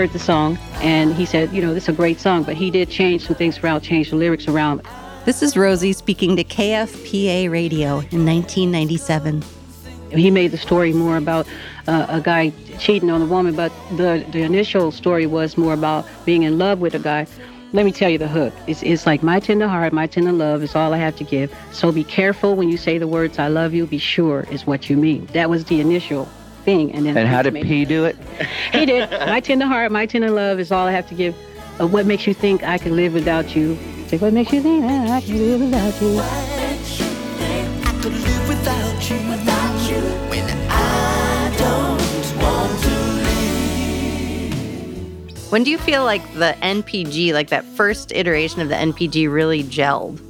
Heard 0.00 0.14
the 0.14 0.18
song 0.18 0.56
and 0.76 1.12
he 1.12 1.26
said, 1.26 1.52
you 1.52 1.60
know, 1.60 1.74
this 1.74 1.82
is 1.82 1.88
a 1.90 1.92
great 1.92 2.18
song, 2.18 2.42
but 2.42 2.54
he 2.54 2.70
did 2.70 2.88
change 2.88 3.26
some 3.26 3.36
things 3.36 3.58
around, 3.58 3.82
change 3.82 4.08
the 4.08 4.16
lyrics 4.16 4.48
around. 4.48 4.80
This 5.26 5.42
is 5.42 5.58
Rosie 5.58 5.92
speaking 5.92 6.36
to 6.36 6.42
KPFA 6.42 7.50
Radio 7.50 7.98
in 7.98 8.24
1997. 8.24 9.44
He 10.12 10.30
made 10.30 10.52
the 10.52 10.56
story 10.56 10.94
more 10.94 11.18
about 11.18 11.46
uh, 11.86 12.06
a 12.08 12.22
guy 12.22 12.50
cheating 12.78 13.10
on 13.10 13.20
a 13.20 13.26
woman, 13.26 13.54
but 13.54 13.70
the, 13.98 14.24
the 14.32 14.40
initial 14.40 14.90
story 14.90 15.26
was 15.26 15.58
more 15.58 15.74
about 15.74 16.06
being 16.24 16.44
in 16.44 16.56
love 16.56 16.80
with 16.80 16.94
a 16.94 16.98
guy. 16.98 17.26
Let 17.74 17.84
me 17.84 17.92
tell 17.92 18.08
you 18.08 18.16
the 18.16 18.26
hook. 18.26 18.54
It's, 18.66 18.82
it's 18.82 19.04
like 19.04 19.22
my 19.22 19.38
tender 19.38 19.68
heart, 19.68 19.92
my 19.92 20.06
tender 20.06 20.32
love 20.32 20.62
is 20.62 20.74
all 20.74 20.94
I 20.94 20.96
have 20.96 21.16
to 21.16 21.24
give. 21.24 21.54
So 21.72 21.92
be 21.92 22.04
careful 22.04 22.56
when 22.56 22.70
you 22.70 22.78
say 22.78 22.96
the 22.96 23.06
words 23.06 23.38
I 23.38 23.48
love 23.48 23.74
you, 23.74 23.84
be 23.84 23.98
sure 23.98 24.46
is 24.50 24.66
what 24.66 24.88
you 24.88 24.96
mean. 24.96 25.26
That 25.34 25.50
was 25.50 25.66
the 25.66 25.78
initial 25.78 26.26
thing. 26.60 26.92
And 26.92 27.06
then 27.06 27.16
And 27.16 27.28
how 27.28 27.42
did 27.42 27.52
Prince 27.52 27.66
P 27.66 27.84
do 27.84 28.04
it? 28.04 28.16
He 28.72 28.86
did. 28.86 29.10
My 29.10 29.40
tender 29.40 29.66
heart, 29.66 29.90
my 29.92 30.06
tender 30.06 30.30
love 30.30 30.60
is 30.60 30.70
all 30.72 30.86
I 30.86 30.92
have 30.92 31.08
to 31.08 31.14
give. 31.14 31.34
Uh, 31.80 31.86
what 31.86 32.06
makes 32.06 32.26
you 32.26 32.34
think 32.34 32.62
I 32.62 32.78
can 32.78 32.94
live 32.96 33.14
without 33.14 33.56
you? 33.56 33.76
Say, 34.08 34.18
what 34.18 34.32
makes 34.32 34.52
you 34.52 34.60
think 34.60 34.82
that 34.82 35.10
I 35.10 35.20
can 35.20 35.36
live 35.36 35.60
without 35.60 36.00
you? 36.02 36.18
I 36.20 38.00
could 38.02 38.12
live 38.12 38.48
without 38.48 39.10
you, 39.10 39.16
without 39.28 39.90
you, 39.90 40.00
when 40.30 40.48
I 40.70 41.54
don't 41.58 42.42
want 42.42 42.82
to 42.82 42.96
When 45.50 45.62
do 45.64 45.70
you 45.70 45.78
feel 45.78 46.04
like 46.04 46.22
the 46.34 46.56
NPG, 46.62 47.32
like 47.32 47.48
that 47.48 47.64
first 47.64 48.12
iteration 48.12 48.60
of 48.60 48.68
the 48.68 48.74
NPG, 48.74 49.32
really 49.32 49.62
gelled? 49.64 50.20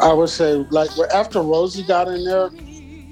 I 0.00 0.12
would 0.12 0.28
say 0.28 0.54
like 0.70 0.90
after 1.12 1.40
Rosie 1.42 1.82
got 1.82 2.08
in 2.08 2.24
there, 2.24 2.50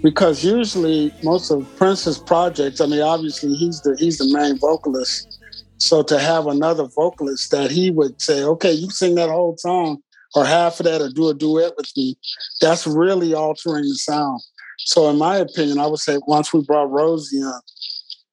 because 0.06 0.44
usually 0.44 1.12
most 1.24 1.50
of 1.50 1.66
Prince's 1.74 2.16
projects, 2.16 2.80
I 2.80 2.86
mean, 2.86 3.00
obviously 3.00 3.56
he's 3.56 3.80
the 3.80 3.96
he's 3.98 4.18
the 4.18 4.32
main 4.32 4.56
vocalist. 4.56 5.42
So 5.78 6.04
to 6.04 6.20
have 6.20 6.46
another 6.46 6.86
vocalist 6.86 7.50
that 7.50 7.72
he 7.72 7.90
would 7.90 8.22
say, 8.22 8.44
okay, 8.44 8.70
you 8.70 8.88
sing 8.90 9.16
that 9.16 9.30
whole 9.30 9.56
song 9.58 10.00
or 10.36 10.44
half 10.44 10.78
of 10.78 10.86
that 10.86 11.00
or 11.00 11.10
do 11.10 11.28
a 11.28 11.34
duet 11.34 11.72
with 11.76 11.90
me, 11.96 12.16
that's 12.60 12.86
really 12.86 13.34
altering 13.34 13.82
the 13.82 13.96
sound. 13.96 14.40
So 14.78 15.10
in 15.10 15.18
my 15.18 15.38
opinion, 15.38 15.80
I 15.80 15.88
would 15.88 15.98
say 15.98 16.20
once 16.28 16.52
we 16.52 16.62
brought 16.62 16.88
Rosie 16.92 17.40
in, 17.40 17.60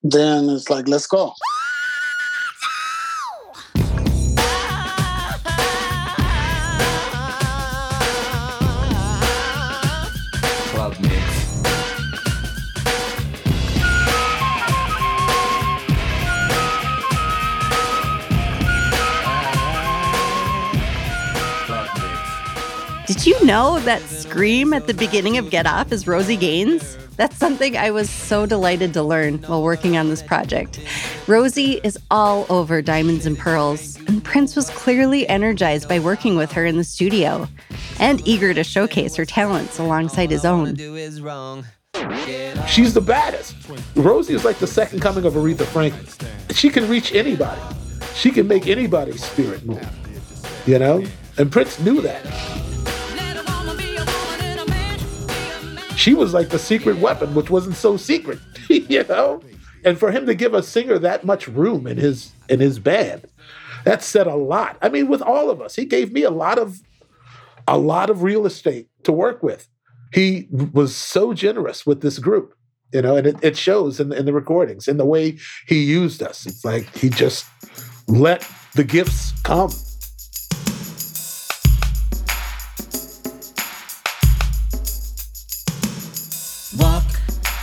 then 0.04 0.50
it's 0.50 0.70
like, 0.70 0.88
let's 0.88 1.08
go. 1.08 1.34
Did 23.24 23.40
you 23.40 23.46
know 23.46 23.80
that 23.80 24.02
scream 24.02 24.74
at 24.74 24.86
the 24.86 24.94
beginning 24.94 25.38
of 25.38 25.50
Get 25.50 25.66
Off 25.66 25.94
is 25.94 26.06
Rosie 26.08 26.36
Gaines? 26.36 26.98
That's 27.16 27.38
something 27.38 27.78
I 27.78 27.90
was 27.90 28.10
so 28.10 28.46
delighted 28.46 28.94
to 28.96 29.02
learn 29.02 29.38
while 29.44 29.64
working 29.64 29.96
on 29.96 30.10
this 30.10 30.22
project. 30.22 30.82
Rosie 31.26 31.80
is 31.86 31.98
all 32.12 32.46
over 32.50 32.82
Diamonds 32.82 33.26
and 33.26 33.38
Pearls, 33.38 33.96
and 34.08 34.22
Prince 34.22 34.58
was 34.58 34.70
clearly 34.72 35.26
energized 35.30 35.88
by 35.88 36.00
working 36.00 36.36
with 36.36 36.52
her 36.52 36.66
in 36.66 36.76
the 36.76 36.84
studio 36.84 37.48
and 37.98 38.22
eager 38.28 38.54
to 38.54 38.62
showcase 38.62 39.16
her 39.16 39.24
talents 39.24 39.80
alongside 39.80 40.30
his 40.30 40.44
own. 40.44 40.76
She's 42.68 42.94
the 42.94 43.04
baddest. 43.06 43.56
Rosie 43.96 44.34
is 44.34 44.44
like 44.44 44.58
the 44.58 44.68
second 44.68 45.00
coming 45.00 45.24
of 45.24 45.36
Aretha 45.36 45.66
Franklin. 45.68 46.06
She 46.54 46.70
can 46.70 46.90
reach 46.90 47.16
anybody. 47.16 47.62
She 48.16 48.32
can 48.32 48.50
make 48.50 48.68
anybody's 48.68 49.24
spirit 49.24 49.66
move. 49.66 49.88
You 50.68 50.78
know? 50.78 51.06
And 51.38 51.50
Prince 51.50 51.80
knew 51.80 52.02
that. 52.02 52.73
She 55.96 56.14
was 56.14 56.34
like 56.34 56.50
the 56.50 56.60
secret 56.60 56.98
weapon, 56.98 57.36
which 57.36 57.50
wasn't 57.50 57.76
so 57.76 57.98
secret, 57.98 58.40
you 58.70 59.04
know? 59.04 59.42
And 59.86 59.98
for 59.98 60.12
him 60.12 60.26
to 60.26 60.36
give 60.36 60.54
a 60.54 60.64
singer 60.64 60.98
that 61.00 61.26
much 61.26 61.48
room 61.48 61.88
in 61.88 61.98
his 61.98 62.32
in 62.50 62.60
his 62.60 62.80
band, 62.80 63.26
that 63.84 64.02
said 64.02 64.28
a 64.28 64.36
lot. 64.36 64.78
I 64.82 64.90
mean, 64.90 65.08
with 65.08 65.22
all 65.22 65.50
of 65.50 65.62
us, 65.62 65.76
he 65.76 65.86
gave 65.86 66.12
me 66.12 66.24
a 66.24 66.32
lot 66.32 66.58
of 66.58 66.80
a 67.68 67.78
lot 67.78 68.10
of 68.10 68.24
real 68.24 68.46
estate 68.46 68.88
to 69.04 69.12
work 69.12 69.44
with. 69.44 69.68
He 70.14 70.48
was 70.52 70.96
so 70.96 71.34
generous 71.34 71.86
with 71.86 72.02
this 72.02 72.20
group, 72.20 72.56
you 72.94 73.02
know, 73.02 73.16
and 73.16 73.28
it, 73.28 73.36
it 73.42 73.58
shows 73.58 74.00
in, 74.00 74.14
in 74.14 74.26
the 74.26 74.34
recordings, 74.34 74.88
in 74.88 74.98
the 74.98 75.06
way 75.06 75.38
he 75.68 75.84
used 75.84 76.22
us. 76.22 76.46
It's 76.46 76.64
like 76.64 76.94
he 76.96 77.10
just 77.10 77.46
let 78.08 78.48
the 78.76 78.84
gifts 78.84 79.34
come. 79.44 79.72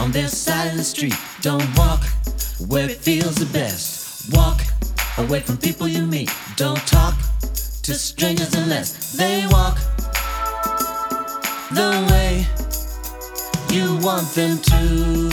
On 0.01 0.11
their 0.11 0.29
side 0.29 0.71
of 0.71 0.77
the 0.77 0.85
street. 0.85 1.15
Don't 1.43 1.67
walk 1.77 2.03
where 2.69 2.89
it 2.89 2.97
feels 2.97 3.37
the 3.37 3.47
best. 3.53 4.35
Walk 4.35 4.61
away 5.19 5.41
from 5.41 5.59
people 5.59 5.87
you 5.87 6.07
meet. 6.07 6.33
Don't 6.57 6.81
talk 6.87 7.15
to 7.83 7.95
strangers 7.95 8.55
unless 8.55 9.13
they 9.13 9.47
walk 9.51 9.77
the 11.73 11.91
way 12.11 12.47
you 13.71 13.97
want 13.99 14.27
them 14.35 14.59
to. 14.59 15.29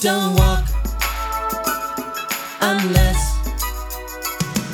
Don't 0.00 0.36
walk 0.36 0.64
unless 2.60 3.20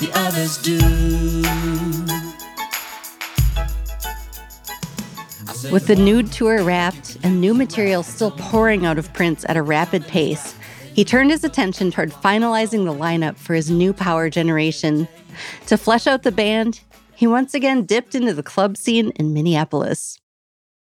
the 0.01 0.11
others 0.15 0.59
do. 0.59 2.10
With 5.69 5.87
the 5.87 5.97
nude 5.97 6.33
tour 6.33 6.63
wrapped 6.63 7.19
and 7.23 7.41
new 7.41 7.55
material 7.55 8.03
still 8.03 8.31
pouring 8.33 8.87
out 8.87 8.99
of 8.99 9.13
Prince 9.13 9.45
at 9.49 9.57
a 9.57 9.63
rapid 9.63 10.07
pace, 10.07 10.55
he 10.95 11.05
turned 11.05 11.31
his 11.31 11.45
attention 11.45 11.91
toward 11.91 12.11
finalizing 12.11 12.85
the 12.87 12.95
lineup 12.95 13.37
for 13.37 13.55
his 13.55 13.71
new 13.71 13.93
power 13.93 14.31
generation. 14.31 15.07
To 15.67 15.77
flesh 15.77 16.07
out 16.07 16.23
the 16.25 16.33
band, 16.33 16.81
he 17.15 17.27
once 17.27 17.55
again 17.55 17.85
dipped 17.85 18.15
into 18.15 18.33
the 18.33 18.43
club 18.43 18.77
scene 18.77 19.11
in 19.17 19.33
Minneapolis. 19.33 20.19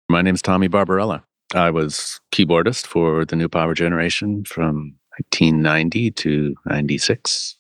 My 0.09 0.23
name's 0.23 0.41
Tommy 0.41 0.69
Barbarella. 0.69 1.25
I 1.55 1.71
was 1.71 2.21
keyboardist 2.33 2.87
for 2.87 3.25
the 3.25 3.37
New 3.37 3.49
Power 3.49 3.75
Generation 3.75 4.45
from 4.45 4.95
1990 5.19 6.11
to 6.13 6.55
96. 6.67 7.57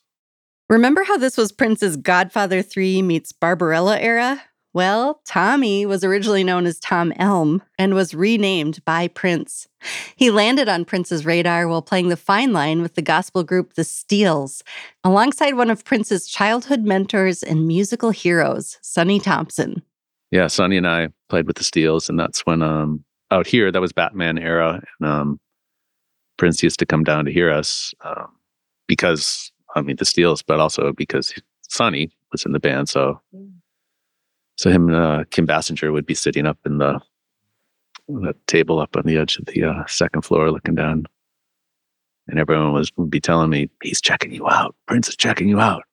Remember 0.68 1.02
how 1.02 1.18
this 1.18 1.36
was 1.36 1.50
Prince's 1.50 1.96
Godfather 1.96 2.62
3 2.62 3.02
meets 3.02 3.32
Barbarella 3.32 3.98
era? 3.98 4.40
Well, 4.72 5.20
Tommy 5.24 5.84
was 5.84 6.04
originally 6.04 6.44
known 6.44 6.64
as 6.64 6.78
Tom 6.78 7.12
Elm 7.16 7.60
and 7.76 7.94
was 7.94 8.14
renamed 8.14 8.84
by 8.84 9.08
Prince. 9.08 9.66
He 10.14 10.30
landed 10.30 10.68
on 10.68 10.84
Prince's 10.84 11.26
radar 11.26 11.66
while 11.66 11.82
playing 11.82 12.08
the 12.08 12.16
fine 12.16 12.52
line 12.52 12.80
with 12.80 12.94
the 12.94 13.02
gospel 13.02 13.42
group 13.42 13.74
The 13.74 13.82
Steeles, 13.82 14.62
alongside 15.02 15.54
one 15.54 15.70
of 15.70 15.84
Prince's 15.84 16.28
childhood 16.28 16.84
mentors 16.84 17.42
and 17.42 17.66
musical 17.66 18.10
heroes, 18.10 18.78
Sonny 18.80 19.18
Thompson. 19.18 19.82
Yeah, 20.30 20.46
Sonny 20.46 20.76
and 20.76 20.86
I 20.86 21.08
played 21.28 21.48
with 21.48 21.56
the 21.56 21.64
Steeles, 21.64 22.08
and 22.08 22.18
that's 22.18 22.46
when 22.46 22.62
um 22.62 23.04
out 23.32 23.48
here 23.48 23.72
that 23.72 23.80
was 23.80 23.92
Batman 23.92 24.38
era, 24.38 24.80
and 25.00 25.10
um 25.10 25.40
Prince 26.36 26.62
used 26.62 26.78
to 26.78 26.86
come 26.86 27.02
down 27.02 27.24
to 27.24 27.32
hear 27.32 27.50
us 27.50 27.92
um, 28.04 28.28
because 28.86 29.50
I 29.74 29.82
mean 29.82 29.96
the 29.96 30.04
Steeles, 30.04 30.42
but 30.42 30.60
also 30.60 30.92
because 30.92 31.34
Sonny 31.68 32.10
was 32.30 32.44
in 32.46 32.52
the 32.52 32.60
band, 32.60 32.88
so 32.88 33.20
so 34.60 34.68
him 34.68 34.88
and 34.88 34.96
uh, 34.96 35.24
Kim 35.30 35.46
Basinger 35.46 35.90
would 35.90 36.04
be 36.04 36.14
sitting 36.14 36.46
up 36.46 36.58
in 36.66 36.76
the 36.76 37.00
that 38.08 38.46
table 38.46 38.78
up 38.78 38.94
on 38.94 39.04
the 39.06 39.16
edge 39.16 39.38
of 39.38 39.46
the 39.46 39.64
uh, 39.64 39.86
second 39.86 40.20
floor, 40.20 40.50
looking 40.50 40.74
down, 40.74 41.06
and 42.28 42.38
everyone 42.38 42.74
was 42.74 42.92
would 42.98 43.08
be 43.08 43.22
telling 43.22 43.48
me, 43.48 43.70
"He's 43.82 44.02
checking 44.02 44.34
you 44.34 44.46
out. 44.50 44.76
Prince 44.86 45.08
is 45.08 45.16
checking 45.16 45.48
you 45.48 45.60
out. 45.60 45.84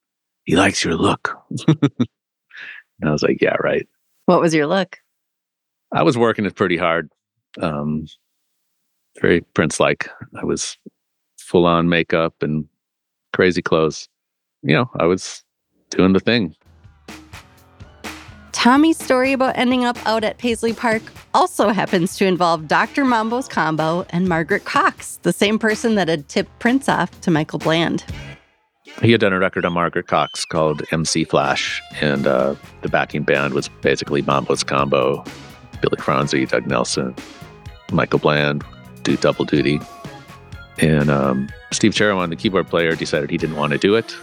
He 0.44 0.58
likes 0.58 0.84
your 0.84 0.96
look." 0.96 1.34
and 1.70 1.80
I 3.06 3.10
was 3.10 3.24
like, 3.24 3.38
"Yeah, 3.40 3.56
right." 3.62 3.88
What 4.26 4.42
was 4.42 4.54
your 4.54 4.68
look? 4.68 5.00
I 5.94 6.04
was 6.04 6.18
working 6.18 6.46
it 6.46 6.56
pretty 6.56 6.76
hard. 6.76 7.10
Um, 7.62 8.06
very 9.22 9.40
Prince 9.54 9.80
like. 9.80 10.10
I 10.38 10.44
was 10.44 10.78
full 11.40 11.66
on 11.66 11.88
makeup 11.88 12.44
and 12.44 12.68
crazy 13.32 13.62
clothes. 13.62 14.10
You 14.62 14.76
know, 14.76 14.92
I 15.00 15.06
was 15.06 15.42
doing 15.90 16.12
the 16.12 16.20
thing. 16.20 16.54
Tommy's 18.68 19.02
story 19.02 19.32
about 19.32 19.58
ending 19.58 19.86
up 19.86 19.98
out 20.06 20.26
at 20.26 20.40
Paisley 20.40 20.74
Park 20.74 21.02
also 21.34 21.70
happens 21.70 22.18
to 22.18 22.26
involve 22.26 22.68
Dr. 22.68 23.06
Mambo's 23.06 23.48
combo 23.48 24.06
and 24.10 24.28
Margaret 24.28 24.66
Cox, 24.66 25.20
the 25.22 25.32
same 25.32 25.58
person 25.58 25.96
that 25.96 26.10
had 26.10 26.28
tipped 26.28 26.60
Prince 26.60 26.90
off 26.90 27.10
to 27.22 27.32
Michael 27.32 27.60
Bland. 27.60 28.04
He 29.02 29.14
had 29.14 29.22
done 29.22 29.32
a 29.32 29.40
record 29.40 29.64
on 29.64 29.72
Margaret 29.72 30.08
Cox 30.08 30.44
called 30.44 30.84
MC 30.92 31.24
Flash, 31.24 31.82
and 32.02 32.28
uh, 32.28 32.56
the 32.82 32.90
backing 32.90 33.24
band 33.24 33.54
was 33.54 33.70
basically 33.70 34.22
Mambo's 34.22 34.66
combo, 34.66 35.24
Billy 35.80 36.02
Franze, 36.02 36.34
Doug 36.50 36.68
Nelson, 36.68 37.16
Michael 37.94 38.20
Bland, 38.20 38.66
do 39.04 39.16
double 39.16 39.46
duty. 39.46 39.80
And 40.78 41.10
um, 41.10 41.48
Steve 41.72 41.94
Cherawan, 41.94 42.32
the 42.32 42.36
keyboard 42.36 42.68
player, 42.68 42.98
decided 42.98 43.30
he 43.30 43.38
didn't 43.38 43.56
want 43.56 43.72
to 43.72 43.78
do 43.78 43.96
it. 43.96 44.14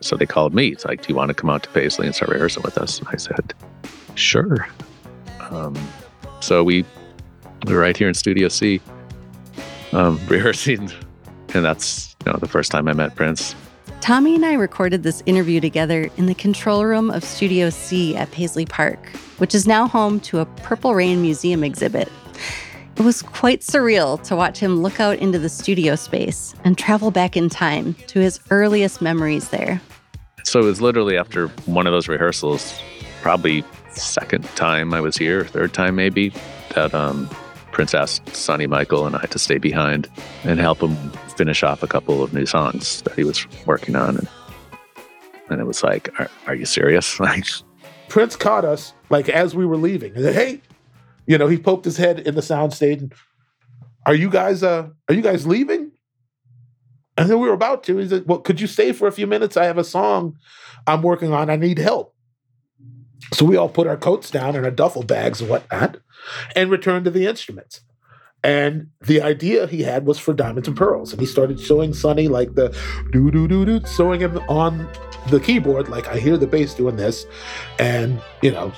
So 0.00 0.16
they 0.16 0.26
called 0.26 0.54
me. 0.54 0.68
It's 0.68 0.84
like, 0.84 1.02
do 1.02 1.08
you 1.08 1.14
want 1.14 1.28
to 1.28 1.34
come 1.34 1.50
out 1.50 1.62
to 1.64 1.68
Paisley 1.70 2.06
and 2.06 2.14
start 2.14 2.30
rehearsing 2.30 2.62
with 2.62 2.78
us? 2.78 2.98
And 2.98 3.08
I 3.08 3.16
said, 3.16 3.54
sure. 4.14 4.68
Um, 5.50 5.76
so 6.40 6.62
we 6.62 6.84
were 7.66 7.78
right 7.78 7.96
here 7.96 8.08
in 8.08 8.14
Studio 8.14 8.48
C 8.48 8.80
um, 9.92 10.20
rehearsing. 10.28 10.90
And 11.54 11.64
that's 11.64 12.14
you 12.24 12.32
know, 12.32 12.38
the 12.38 12.48
first 12.48 12.70
time 12.70 12.88
I 12.88 12.92
met 12.92 13.14
Prince. 13.14 13.54
Tommy 14.00 14.36
and 14.36 14.44
I 14.44 14.52
recorded 14.54 15.02
this 15.02 15.22
interview 15.26 15.60
together 15.60 16.08
in 16.16 16.26
the 16.26 16.34
control 16.34 16.84
room 16.84 17.10
of 17.10 17.24
Studio 17.24 17.70
C 17.70 18.14
at 18.14 18.30
Paisley 18.30 18.66
Park, 18.66 19.08
which 19.38 19.54
is 19.54 19.66
now 19.66 19.88
home 19.88 20.20
to 20.20 20.38
a 20.40 20.46
Purple 20.46 20.94
Rain 20.94 21.22
Museum 21.22 21.64
exhibit. 21.64 22.10
It 22.98 23.02
was 23.02 23.20
quite 23.20 23.60
surreal 23.60 24.22
to 24.22 24.34
watch 24.34 24.58
him 24.58 24.82
look 24.82 25.00
out 25.00 25.18
into 25.18 25.38
the 25.38 25.50
studio 25.50 25.96
space 25.96 26.54
and 26.64 26.78
travel 26.78 27.10
back 27.10 27.36
in 27.36 27.50
time 27.50 27.92
to 28.06 28.20
his 28.20 28.40
earliest 28.50 29.02
memories 29.02 29.50
there. 29.50 29.82
So 30.44 30.60
it 30.60 30.64
was 30.64 30.80
literally 30.80 31.18
after 31.18 31.48
one 31.66 31.86
of 31.86 31.92
those 31.92 32.08
rehearsals, 32.08 32.80
probably 33.20 33.64
second 33.90 34.44
time 34.56 34.94
I 34.94 35.02
was 35.02 35.14
here, 35.14 35.44
third 35.44 35.74
time 35.74 35.94
maybe, 35.94 36.32
that 36.74 36.94
um, 36.94 37.28
Prince 37.70 37.92
asked 37.92 38.34
Sonny 38.34 38.66
Michael 38.66 39.06
and 39.06 39.14
I 39.14 39.26
to 39.26 39.38
stay 39.38 39.58
behind 39.58 40.08
and 40.44 40.58
help 40.58 40.82
him 40.82 40.96
finish 41.36 41.62
off 41.62 41.82
a 41.82 41.86
couple 41.86 42.22
of 42.22 42.32
new 42.32 42.46
songs 42.46 43.02
that 43.02 43.12
he 43.12 43.24
was 43.24 43.46
working 43.66 43.94
on. 43.94 44.16
And, 44.16 44.28
and 45.50 45.60
it 45.60 45.64
was 45.64 45.82
like, 45.82 46.08
are, 46.18 46.30
are 46.46 46.54
you 46.54 46.64
serious? 46.64 47.20
Like, 47.26 47.44
Prince 48.08 48.36
caught 48.36 48.64
us 48.64 48.94
like 49.10 49.28
as 49.28 49.54
we 49.54 49.66
were 49.66 49.76
leaving 49.76 50.14
and 50.14 50.24
said, 50.24 50.34
"Hey, 50.34 50.62
you 51.26 51.38
know," 51.38 51.48
he 51.48 51.58
poked 51.58 51.84
his 51.84 51.96
head 51.96 52.20
in 52.20 52.34
the 52.34 52.40
soundstage. 52.40 53.00
And, 53.00 53.14
are 54.06 54.14
you 54.14 54.30
guys? 54.30 54.62
Uh, 54.62 54.88
are 55.08 55.14
you 55.14 55.22
guys 55.22 55.46
leaving? 55.46 55.92
And 57.18 57.30
then 57.30 57.40
we 57.40 57.48
were 57.48 57.54
about 57.54 57.82
to. 57.84 57.96
He 57.96 58.08
said, 58.08 58.24
"Well, 58.26 58.38
could 58.38 58.60
you 58.60 58.66
stay 58.66 58.92
for 58.92 59.08
a 59.08 59.12
few 59.12 59.26
minutes? 59.26 59.56
I 59.56 59.64
have 59.64 59.78
a 59.78 59.84
song 59.84 60.36
I'm 60.86 61.02
working 61.02 61.32
on. 61.32 61.50
I 61.50 61.56
need 61.56 61.78
help." 61.78 62.14
So 63.32 63.44
we 63.44 63.56
all 63.56 63.68
put 63.68 63.86
our 63.86 63.96
coats 63.96 64.30
down 64.30 64.54
and 64.54 64.64
our 64.64 64.70
duffel 64.70 65.02
bags 65.02 65.40
and 65.40 65.50
whatnot, 65.50 65.98
and 66.54 66.70
returned 66.70 67.06
to 67.06 67.10
the 67.10 67.26
instruments. 67.26 67.80
And 68.44 68.88
the 69.00 69.22
idea 69.22 69.66
he 69.66 69.82
had 69.82 70.06
was 70.06 70.20
for 70.20 70.32
Diamonds 70.32 70.68
and 70.68 70.76
Pearls. 70.76 71.10
And 71.10 71.20
he 71.20 71.26
started 71.26 71.58
showing 71.58 71.92
Sonny 71.92 72.28
like 72.28 72.54
the 72.54 72.68
doo 73.10 73.32
doo 73.32 73.48
doo 73.48 73.64
doo, 73.64 73.80
showing 73.86 74.20
him 74.20 74.38
on 74.48 74.88
the 75.30 75.40
keyboard, 75.40 75.88
like, 75.88 76.06
I 76.06 76.18
hear 76.18 76.36
the 76.36 76.46
bass 76.46 76.72
doing 76.74 76.94
this. 76.94 77.26
And, 77.80 78.22
you 78.42 78.52
know, 78.52 78.72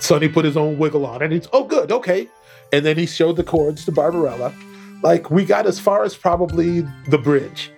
Sonny 0.00 0.28
put 0.28 0.44
his 0.44 0.56
own 0.56 0.78
wiggle 0.78 1.06
on 1.06 1.22
and 1.22 1.32
He's, 1.32 1.48
oh, 1.52 1.64
good, 1.64 1.92
okay. 1.92 2.28
And 2.72 2.84
then 2.84 2.96
he 2.96 3.06
showed 3.06 3.36
the 3.36 3.44
chords 3.44 3.84
to 3.84 3.92
Barbarella. 3.92 4.54
Like, 5.02 5.30
we 5.30 5.44
got 5.44 5.66
as 5.66 5.80
far 5.80 6.04
as 6.04 6.16
probably 6.16 6.80
the 7.08 7.18
bridge. 7.18 7.70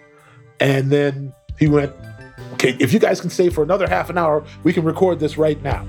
And 0.61 0.91
then 0.91 1.35
he 1.59 1.69
went, 1.69 1.93
okay, 2.55 2.77
if 2.81 2.93
you 2.93 2.99
guys 2.99 3.21
can 3.21 3.31
stay 3.31 3.49
for 3.49 3.63
another 3.63 3.89
half 3.89 4.11
an 4.11 4.19
hour, 4.19 4.45
we 4.65 4.73
can 4.73 4.85
record 4.85 5.21
this 5.21 5.37
right 5.37 5.61
now. 5.63 5.87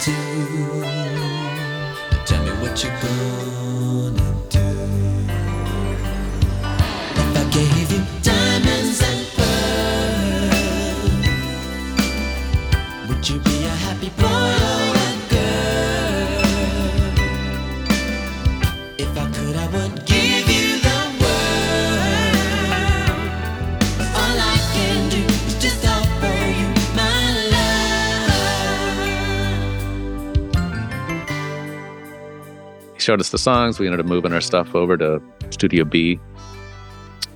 Now 0.00 0.06
tell 2.24 2.42
me 2.42 2.50
what 2.62 2.82
you're 2.82 3.00
gonna 3.02 3.59
he 33.00 33.04
showed 33.04 33.20
us 33.20 33.30
the 33.30 33.38
songs. 33.38 33.78
We 33.78 33.86
ended 33.86 34.00
up 34.00 34.06
moving 34.06 34.32
our 34.34 34.42
stuff 34.42 34.74
over 34.74 34.96
to 34.98 35.22
Studio 35.48 35.84
B, 35.84 36.20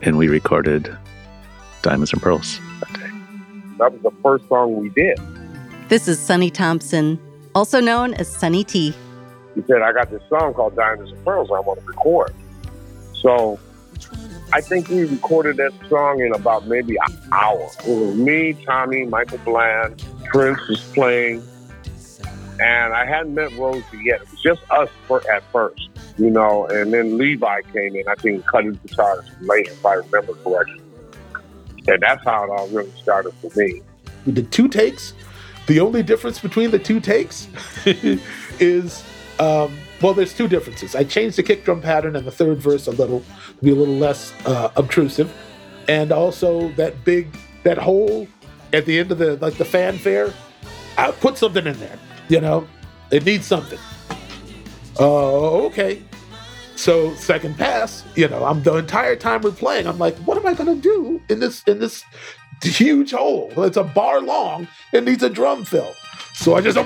and 0.03 0.19
we 0.19 0.29
recorded 0.29 0.95
Diamonds 1.81 2.13
and 2.13 2.21
Pearls. 2.21 2.61
That 2.81 2.93
day. 2.93 3.11
That 3.79 3.93
was 3.93 4.03
the 4.03 4.13
first 4.23 4.47
song 4.49 4.77
we 4.77 4.91
did. 4.91 5.19
This 5.89 6.07
is 6.07 6.19
Sonny 6.19 6.51
Thompson, 6.51 7.19
also 7.55 7.81
known 7.81 8.13
as 8.15 8.29
Sonny 8.29 8.63
T. 8.63 8.95
He 9.55 9.63
said, 9.67 9.81
I 9.81 9.93
got 9.93 10.11
this 10.11 10.23
song 10.29 10.53
called 10.53 10.77
Diamonds 10.77 11.13
and 11.13 11.25
Pearls 11.25 11.51
I 11.51 11.61
want 11.61 11.81
to 11.81 11.87
record. 11.87 12.35
So 13.15 13.59
I 14.53 14.61
think 14.61 14.89
we 14.91 15.05
recorded 15.05 15.57
that 15.57 15.73
song 15.89 16.21
in 16.21 16.35
about 16.35 16.67
maybe 16.67 16.97
an 17.07 17.19
hour. 17.33 17.71
It 17.87 18.07
was 18.07 18.15
me, 18.17 18.53
Tommy, 18.67 19.07
Michael 19.07 19.39
Bland, 19.39 20.05
Prince 20.27 20.61
was 20.69 20.83
playing, 20.93 21.43
and 22.65 22.95
I 22.95 23.05
hadn't 23.05 23.35
met 23.35 23.55
Rosie 23.59 23.85
yet. 24.05 24.23
It 24.23 24.31
was 24.31 24.41
just 24.41 24.63
us 24.71 24.89
for, 25.07 25.23
at 25.31 25.43
first, 25.53 25.91
you 26.17 26.31
know, 26.31 26.67
and 26.69 26.95
then 26.95 27.19
Levi 27.19 27.61
came 27.75 27.95
in, 27.95 28.09
I 28.09 28.15
think, 28.15 28.47
cut 28.47 28.65
his 28.65 28.79
guitar 28.79 29.23
late, 29.43 29.67
if 29.67 29.85
I 29.85 29.95
remember 29.95 30.33
correctly. 30.33 30.81
And 31.87 32.01
that's 32.01 32.25
how 32.25 32.45
it 32.45 32.51
all 32.51 32.67
really 32.69 32.91
started 32.93 33.35
for 33.35 33.51
me. 33.55 33.83
We 34.25 34.33
did 34.33 34.51
two 34.51 34.69
takes. 34.69 35.13
The 35.67 35.79
only 35.81 36.03
difference 36.03 36.39
between 36.39 36.71
the 36.71 36.79
two 36.79 37.01
takes 37.01 37.49
is, 37.85 39.05
um, 39.39 39.77
well, 40.01 40.15
there's 40.15 40.33
two 40.33 40.49
differences. 40.49 40.95
I 40.95 41.05
changed 41.05 41.37
the 41.37 41.43
kick 41.43 41.67
drum 41.67 41.83
pattern 41.83 42.17
in 42.17 42.25
the 42.25 42.31
third 42.31 42.63
verse 42.63 42.87
a 42.87 42.93
little 42.93 43.21
to 43.59 43.65
be 43.65 43.73
a 43.73 43.75
little 43.75 43.97
less 43.97 44.33
uh, 44.47 44.71
obtrusive, 44.77 45.31
and 45.87 46.13
also 46.13 46.71
that 46.73 47.05
big 47.05 47.37
that 47.63 47.77
hole 47.77 48.27
at 48.73 48.87
the 48.87 48.99
end 48.99 49.13
of 49.13 49.19
the 49.19 49.37
like 49.37 49.55
the 49.55 49.65
fanfare. 49.65 50.33
I 50.97 51.11
put 51.11 51.37
something 51.37 51.67
in 51.67 51.79
there. 51.81 51.99
You 52.29 52.41
know, 52.41 52.67
it 53.11 53.25
needs 53.25 53.47
something. 53.47 53.79
Oh, 54.99 55.67
okay. 55.67 56.03
So 56.77 57.15
second 57.15 57.57
pass, 57.57 58.05
you 58.17 58.29
know, 58.29 58.45
I'm 58.45 58.63
the 58.63 58.75
entire 58.77 59.17
time 59.17 59.43
we're 59.43 59.53
playing, 59.53 59.87
I'm 59.87 59.99
like, 59.99 60.17
what 60.19 60.37
am 60.37 60.47
I 60.47 60.55
gonna 60.55 60.75
do 60.75 61.23
in 61.29 61.39
this 61.41 61.63
in 61.65 61.79
this 61.79 62.05
huge 62.63 63.13
hole? 63.13 63.53
It's 63.59 63.77
a 63.77 63.85
bar 63.85 64.21
long, 64.21 64.67
it 64.93 65.05
needs 65.05 65.23
a 65.23 65.31
drum 65.31 65.65
fill. 65.65 65.95
So 66.35 66.57
I 66.57 66.61
just 66.61 66.77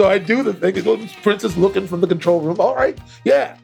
So 0.00 0.08
I 0.08 0.16
do 0.16 0.42
the 0.42 0.54
thing. 0.54 0.74
It 0.74 0.84
goes, 0.86 1.12
Prince 1.16 1.44
is 1.44 1.58
looking 1.58 1.86
from 1.86 2.00
the 2.00 2.06
control 2.06 2.40
room. 2.40 2.58
All 2.58 2.74
right, 2.74 2.98
yeah. 3.22 3.58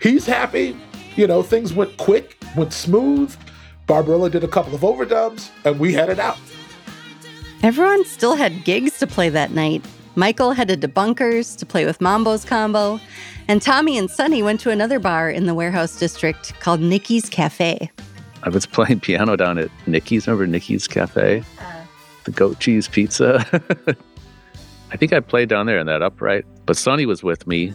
He's 0.00 0.24
happy. 0.24 0.76
You 1.16 1.26
know, 1.26 1.42
things 1.42 1.74
went 1.74 1.96
quick, 1.96 2.38
went 2.56 2.72
smooth. 2.72 3.36
Barbarella 3.88 4.30
did 4.30 4.44
a 4.44 4.46
couple 4.46 4.72
of 4.72 4.82
overdubs, 4.82 5.50
and 5.64 5.80
we 5.80 5.92
headed 5.92 6.20
out. 6.20 6.38
Everyone 7.64 8.04
still 8.04 8.36
had 8.36 8.62
gigs 8.62 9.00
to 9.00 9.08
play 9.08 9.28
that 9.30 9.50
night. 9.50 9.84
Michael 10.14 10.52
headed 10.52 10.80
to 10.82 10.86
Bunkers 10.86 11.56
to 11.56 11.66
play 11.66 11.84
with 11.84 12.00
Mambo's 12.00 12.44
Combo, 12.44 13.00
and 13.48 13.60
Tommy 13.60 13.98
and 13.98 14.08
Sonny 14.08 14.44
went 14.44 14.60
to 14.60 14.70
another 14.70 15.00
bar 15.00 15.28
in 15.28 15.46
the 15.46 15.54
warehouse 15.54 15.98
district 15.98 16.54
called 16.60 16.78
Nikki's 16.78 17.28
Cafe. 17.28 17.90
I 18.44 18.48
was 18.48 18.64
playing 18.64 19.00
piano 19.00 19.34
down 19.34 19.58
at 19.58 19.70
Nikki's. 19.88 20.28
Remember 20.28 20.46
Nikki's 20.46 20.86
Cafe? 20.86 21.42
Uh. 21.58 21.84
the 22.22 22.30
goat 22.30 22.60
cheese 22.60 22.86
pizza. 22.86 23.44
I 24.94 24.96
think 24.96 25.12
I 25.12 25.18
played 25.18 25.48
down 25.48 25.66
there 25.66 25.80
in 25.80 25.88
that 25.88 26.02
upright, 26.02 26.44
but 26.66 26.76
Sonny 26.76 27.04
was 27.04 27.24
with 27.24 27.48
me. 27.48 27.74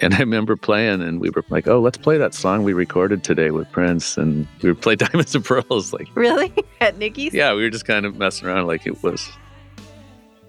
And 0.00 0.14
I 0.14 0.18
remember 0.20 0.56
playing, 0.56 1.02
and 1.02 1.20
we 1.20 1.28
were 1.28 1.44
like, 1.50 1.68
"Oh, 1.68 1.78
let's 1.78 1.98
play 1.98 2.16
that 2.16 2.32
song 2.32 2.64
we 2.64 2.72
recorded 2.72 3.22
today 3.22 3.50
with 3.50 3.70
Prince." 3.70 4.16
And 4.16 4.46
we 4.62 4.70
would 4.70 4.80
play 4.80 4.96
"Diamonds 4.96 5.34
and 5.34 5.44
Pearls." 5.44 5.92
Like, 5.92 6.08
Really? 6.14 6.54
At 6.80 6.96
Nikki's? 6.96 7.34
yeah, 7.34 7.52
we 7.54 7.62
were 7.62 7.68
just 7.68 7.84
kind 7.84 8.06
of 8.06 8.16
messing 8.16 8.48
around, 8.48 8.66
like 8.66 8.86
it 8.86 9.02
was. 9.02 9.28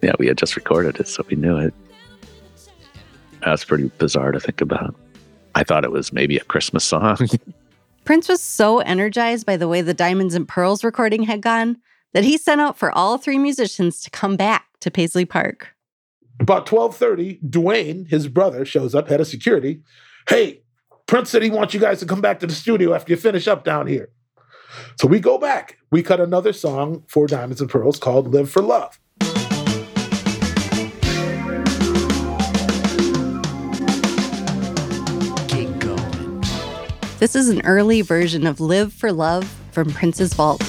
Yeah, 0.02 0.14
we 0.20 0.28
had 0.28 0.38
just 0.38 0.56
recorded 0.56 1.02
it, 1.02 1.08
so 1.10 1.26
we 1.30 1.36
knew 1.36 1.58
it. 1.58 1.74
That's 3.44 3.66
pretty 3.66 3.92
bizarre 3.98 4.32
to 4.32 4.40
think 4.40 4.62
about. 4.62 4.96
I 5.54 5.66
thought 5.66 5.84
it 5.84 5.92
was 5.92 6.14
maybe 6.14 6.38
a 6.38 6.44
Christmas 6.46 6.86
song. 6.86 7.18
Prince 8.06 8.30
was 8.30 8.42
so 8.42 8.80
energized 8.80 9.46
by 9.46 9.58
the 9.58 9.68
way 9.68 9.82
the 9.82 9.94
Diamonds 9.94 10.34
and 10.34 10.48
Pearls 10.48 10.86
recording 10.86 11.24
had 11.24 11.42
gone 11.42 11.78
that 12.14 12.24
he 12.24 12.38
sent 12.38 12.62
out 12.62 12.78
for 12.78 12.92
all 12.92 13.18
three 13.18 13.38
musicians 13.38 14.02
to 14.02 14.10
come 14.10 14.36
back 14.36 14.66
to 14.82 14.92
Paisley 14.92 15.26
Park. 15.26 15.70
About 16.40 16.66
12:30, 16.66 17.40
Duane, 17.50 18.06
his 18.06 18.28
brother, 18.28 18.64
shows 18.64 18.94
up, 18.94 19.08
head 19.08 19.22
of 19.22 19.28
security. 19.28 19.82
Hey, 20.30 20.62
Prince 21.08 21.30
said 21.30 21.42
he 21.42 21.50
wants 21.50 21.74
you 21.74 21.80
guys 21.80 22.00
to 22.00 22.06
come 22.06 22.22
back 22.22 22.40
to 22.40 22.48
the 22.48 22.54
studio 22.54 22.94
after 22.94 23.12
you 23.12 23.18
finish 23.18 23.48
up 23.48 23.64
down 23.64 23.88
here. 23.88 24.10
So 25.00 25.08
we 25.08 25.20
go 25.20 25.38
back. 25.38 25.78
We 25.90 26.04
cut 26.04 26.20
another 26.20 26.54
song 26.54 27.04
for 27.08 27.28
Diamonds 27.28 27.62
and 27.62 27.70
Pearls 27.70 27.98
called 27.98 28.34
Live 28.34 28.50
for 28.52 28.62
Love. 28.62 29.00
This 37.20 37.36
is 37.36 37.50
an 37.50 37.66
early 37.66 38.02
version 38.02 38.46
of 38.46 38.60
Live 38.60 38.94
for 38.94 39.12
Love 39.12 39.52
from 39.72 39.90
Prince's 39.92 40.36
Vault. 40.36 40.62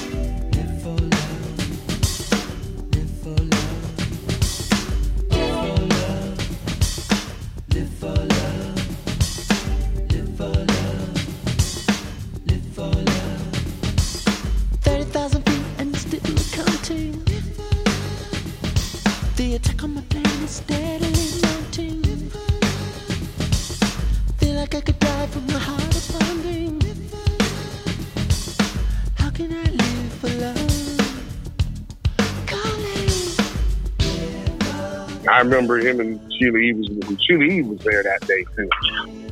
Remember 35.49 35.77
him 35.79 35.99
and 35.99 36.33
Sheila 36.33 36.57
E 36.59 36.73
was 36.73 37.21
Sheila 37.21 37.43
E 37.43 37.61
was 37.63 37.79
there 37.79 38.03
that 38.03 38.25
day 38.27 38.45
too. 38.55 38.69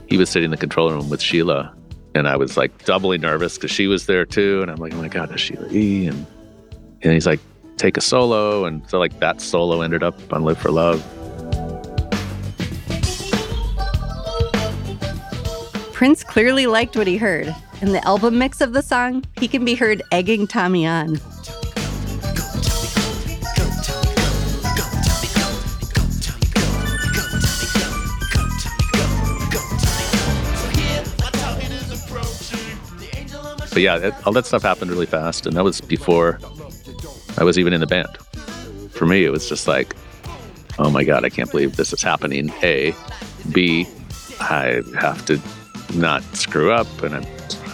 he 0.08 0.18
was 0.18 0.30
sitting 0.30 0.46
in 0.46 0.52
the 0.52 0.58
control 0.58 0.92
room 0.92 1.10
with 1.10 1.22
Sheila, 1.22 1.74
and 2.16 2.28
I 2.28 2.36
was 2.36 2.58
like 2.58 2.86
doubly 2.86 3.18
nervous 3.18 3.56
because 3.56 3.72
she 3.72 3.88
was 3.88 4.06
there 4.08 4.26
too. 4.26 4.62
And 4.62 4.72
I'm 4.72 4.78
like, 4.78 4.94
oh 4.94 4.98
my 4.98 5.08
god, 5.08 5.30
that's 5.30 5.42
Sheila 5.42 5.68
E. 5.72 6.08
And 6.08 6.26
and 7.04 7.14
he's 7.14 7.28
like, 7.28 7.40
take 7.78 7.98
a 7.98 8.02
solo, 8.02 8.66
and 8.66 8.88
so 8.90 9.00
like 9.00 9.20
that 9.20 9.42
solo 9.42 9.82
ended 9.82 10.04
up 10.04 10.34
on 10.34 10.44
Live 10.44 10.58
for 10.58 10.72
Love. 10.72 11.06
Prince 15.94 16.24
clearly 16.24 16.68
liked 16.68 16.96
what 16.96 17.08
he 17.08 17.18
heard. 17.18 17.56
In 17.82 17.92
the 17.92 18.06
album 18.08 18.38
mix 18.38 18.62
of 18.62 18.74
the 18.74 18.82
song, 18.82 19.24
he 19.40 19.48
can 19.48 19.66
be 19.66 19.76
heard 19.76 20.02
egging 20.12 20.48
Tommy 20.48 20.86
on. 20.86 21.20
But 33.78 33.84
yeah, 33.84 34.00
that, 34.00 34.26
all 34.26 34.34
that 34.34 34.48
stuff 34.48 34.64
happened 34.64 34.90
really 34.90 35.06
fast, 35.06 35.46
and 35.46 35.56
that 35.56 35.64
was 35.64 35.82
before 35.82 36.40
I 37.38 37.44
was 37.44 37.60
even 37.60 37.74
in 37.74 37.80
the 37.80 37.86
band. 37.86 38.18
For 38.90 39.06
me, 39.06 39.24
it 39.24 39.30
was 39.30 39.48
just 39.48 39.68
like, 39.68 39.96
oh 40.80 40.90
my 40.90 41.04
god, 41.04 41.24
I 41.24 41.30
can't 41.30 41.52
believe 41.52 41.76
this 41.76 41.94
is 41.94 42.02
happening. 42.02 42.52
A, 42.64 42.96
B, 43.52 43.86
I 44.40 44.82
have 45.00 45.24
to 45.28 45.40
not 45.94 46.24
screw 46.36 46.72
up, 46.72 46.88
and 47.04 47.18
I'm, 47.18 47.24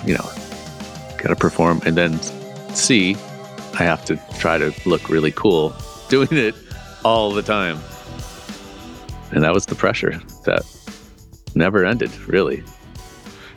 you 0.05 0.13
know, 0.15 0.29
gotta 1.19 1.37
perform, 1.37 1.81
and 1.85 1.95
then 1.95 2.21
C, 2.75 3.15
I 3.75 3.83
have 3.83 4.03
to 4.03 4.19
try 4.39 4.57
to 4.57 4.73
look 4.85 5.07
really 5.07 5.31
cool 5.31 5.73
doing 6.09 6.27
it 6.33 6.53
all 7.05 7.31
the 7.31 7.43
time, 7.43 7.79
and 9.31 9.41
that 9.41 9.53
was 9.53 9.67
the 9.67 9.75
pressure 9.75 10.21
that 10.43 10.63
never 11.55 11.85
ended, 11.85 12.11
really. 12.27 12.61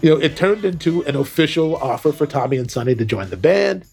You 0.03 0.11
know, 0.11 0.17
it 0.17 0.37
turned 0.37 0.65
into 0.65 1.05
an 1.05 1.17
official 1.17 1.77
offer 1.77 2.13
for 2.13 2.27
Tommy 2.27 2.57
and 2.57 2.71
Sonny 2.71 2.95
to 2.95 3.05
join 3.05 3.31
the 3.31 3.37
band. 3.37 3.85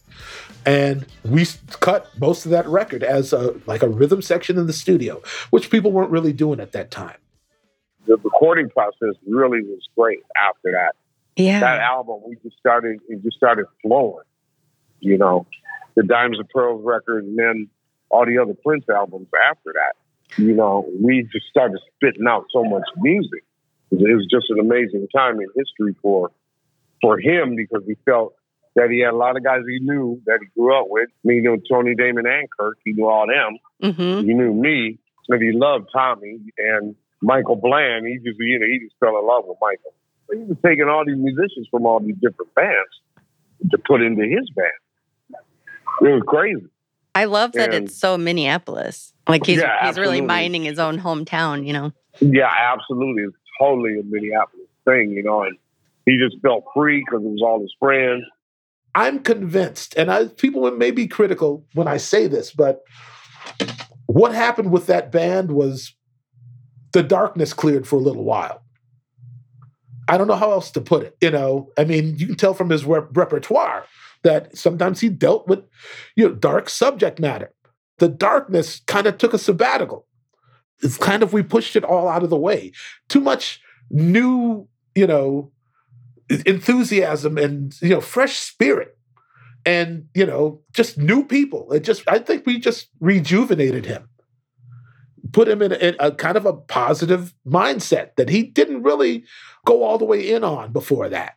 And 0.66 1.06
we 1.26 1.46
cut 1.80 2.08
most 2.20 2.46
of 2.46 2.52
that 2.52 2.66
record 2.68 3.04
as 3.04 3.34
a, 3.34 3.54
like 3.66 3.84
a 3.84 3.90
rhythm 3.90 4.22
section 4.22 4.58
in 4.58 4.68
the 4.68 4.74
studio, 4.74 5.22
which 5.50 5.70
people 5.70 5.92
weren't 5.92 6.12
really 6.12 6.34
doing 6.34 6.60
at 6.60 6.72
that 6.72 6.92
time. 6.92 7.18
The 8.06 8.18
recording 8.18 8.70
process 8.70 9.16
really 9.28 9.62
was 9.62 9.82
great 9.96 10.24
after 10.42 10.72
that. 10.72 10.96
Yeah. 11.36 11.60
That 11.60 11.80
album, 11.80 12.22
we 12.28 12.38
just 12.44 12.58
started, 12.58 13.00
it 13.10 13.24
just 13.24 13.38
started 13.38 13.66
flowing. 13.82 14.24
You 15.00 15.18
know, 15.18 15.46
the 15.96 16.04
Diamonds 16.04 16.40
and 16.40 16.50
Pearls 16.50 16.82
record, 16.84 17.26
and 17.26 17.38
then 17.38 17.70
all 18.10 18.26
the 18.26 18.38
other 18.38 18.54
Prince 18.54 18.86
albums 18.90 19.28
after 19.50 19.74
that. 19.74 20.42
You 20.42 20.54
know, 20.54 20.90
we 21.02 21.28
just 21.32 21.46
started 21.50 21.80
spitting 21.96 22.28
out 22.28 22.46
so 22.54 22.64
much 22.64 22.84
music. 22.98 23.44
It 24.00 24.16
was- 24.16 24.28
just 24.32 24.50
an 24.50 24.60
amazing 24.60 25.08
time 25.16 25.40
in 25.40 25.48
history 25.56 25.96
for 26.02 26.32
for 27.02 27.20
him 27.20 27.56
because 27.56 27.84
he 27.86 27.96
felt 28.06 28.34
that 28.76 28.90
he 28.90 29.02
had 29.02 29.14
a 29.14 29.18
lot 29.18 29.36
of 29.38 29.44
guys 29.44 29.60
he 29.68 29.80
knew 29.80 30.22
that 30.26 30.40
he 30.42 30.48
grew 30.60 30.74
up 30.78 30.88
with. 30.90 31.10
I 31.10 31.28
mean, 31.28 31.44
you 31.44 31.52
know, 31.52 31.58
Tony 31.70 31.96
Damon 31.96 32.26
and 32.26 32.48
Kirk, 32.58 32.78
he 32.86 32.94
knew 32.94 33.08
all 33.08 33.28
them. 33.28 33.58
Mm-hmm. 33.84 34.26
He 34.28 34.34
knew 34.34 34.54
me, 34.54 35.00
and 35.30 35.42
he 35.44 35.52
loved 35.52 35.90
Tommy 35.94 36.40
and 36.58 36.96
Michael 37.22 37.58
Bland. 37.58 38.08
He 38.08 38.18
just, 38.18 38.40
you 38.40 38.58
know, 38.58 38.66
he 38.66 38.80
just 38.80 38.96
fell 39.00 39.20
in 39.20 39.28
love 39.28 39.44
with 39.46 39.58
Michael. 39.62 39.94
But 40.28 40.38
he 40.38 40.44
was 40.46 40.58
taking 40.66 40.86
all 40.88 41.04
these 41.06 41.18
musicians 41.18 41.68
from 41.70 41.86
all 41.86 42.00
these 42.00 42.16
different 42.16 42.56
bands 42.56 43.02
to 43.70 43.78
put 43.78 44.02
into 44.02 44.24
his 44.24 44.50
band. 44.56 44.72
It 46.02 46.14
was 46.14 46.24
crazy. 46.26 46.66
I 47.16 47.26
love 47.26 47.52
that 47.52 47.74
And- 47.74 47.86
it's 47.86 47.96
so 47.96 48.18
Minneapolis. 48.18 49.14
Like 49.28 49.46
he's 49.46 49.60
Yeah, 49.60 49.86
he's 49.88 50.00
really 50.00 50.22
minding 50.22 50.64
his 50.64 50.80
own 50.80 50.98
hometown, 51.00 51.66
you 51.68 51.74
know. 51.74 51.92
Yeah, 52.20 52.50
absolutely. 52.50 53.24
It's 53.24 53.36
totally 53.64 54.00
a 54.00 54.04
Minneapolis 54.04 54.68
thing, 54.86 55.12
you 55.12 55.24
know, 55.24 55.44
and 55.44 55.58
he 56.06 56.18
just 56.18 56.42
felt 56.42 56.66
free 56.74 57.00
because 57.00 57.24
it 57.24 57.30
was 57.30 57.42
all 57.44 57.62
his 57.62 57.74
friends. 57.80 58.24
I'm 58.96 59.20
convinced, 59.20 59.96
and 59.98 60.12
I, 60.12 60.28
people 60.28 60.70
may 60.72 60.92
be 60.92 61.08
critical 61.08 61.66
when 61.74 61.88
I 61.88 61.98
say 61.98 62.28
this, 62.28 62.52
but 62.52 62.84
what 64.06 64.34
happened 64.34 64.72
with 64.72 64.86
that 64.88 65.12
band 65.12 65.52
was 65.52 65.96
the 66.92 67.02
darkness 67.02 67.54
cleared 67.54 67.88
for 67.88 67.96
a 67.96 68.02
little 68.02 68.24
while. 68.24 68.62
I 70.08 70.18
don't 70.18 70.28
know 70.28 70.36
how 70.36 70.52
else 70.52 70.70
to 70.72 70.82
put 70.82 71.04
it. 71.04 71.18
You 71.22 71.32
know, 71.32 71.72
I 71.78 71.86
mean, 71.86 72.18
you 72.18 72.28
can 72.28 72.36
tell 72.36 72.54
from 72.54 72.70
his 72.70 72.86
rep- 72.86 73.16
repertoire 73.16 73.86
that 74.24 74.56
sometimes 74.56 75.00
he 75.00 75.10
dealt 75.10 75.48
with, 75.48 75.64
you 76.16 76.28
know, 76.28 76.36
dark 76.36 76.70
subject 76.70 77.20
matter. 77.20 77.52
The 77.98 78.10
darkness 78.10 78.82
kind 78.86 79.08
of 79.08 79.18
took 79.18 79.34
a 79.34 79.38
sabbatical. 79.38 80.06
It's 80.84 80.98
kind 80.98 81.24
of 81.24 81.34
we 81.34 81.44
pushed 81.44 81.76
it 81.76 81.84
all 81.84 82.08
out 82.08 82.24
of 82.24 82.30
the 82.30 82.38
way. 82.38 82.72
Too 83.10 83.22
much 83.22 83.62
new, 83.90 84.68
you 84.96 85.08
know, 85.08 85.52
enthusiasm 86.46 87.38
and 87.38 87.80
you 87.82 87.90
know 87.90 88.02
fresh 88.02 88.38
spirit 88.38 88.98
and 89.66 90.08
you 90.14 90.26
know 90.26 90.62
just 90.72 90.98
new 90.98 91.24
people 91.24 91.72
it 91.72 91.84
just 91.84 92.04
i 92.08 92.18
think 92.18 92.46
we 92.46 92.58
just 92.58 92.88
rejuvenated 93.00 93.86
him 93.86 94.08
put 95.32 95.48
him 95.48 95.62
in 95.62 95.72
a, 95.72 95.76
in 95.76 95.96
a, 96.00 96.12
kind 96.12 96.38
of 96.38 96.46
a 96.46 96.54
positive 96.54 97.34
mindset 97.46 98.16
that 98.16 98.30
he 98.30 98.44
didn't 98.44 98.84
really 98.84 99.24
go 99.66 99.84
all 99.84 99.98
the 99.98 100.06
way 100.06 100.32
in 100.32 100.44
on 100.44 100.72
before 100.72 101.10
that 101.10 101.36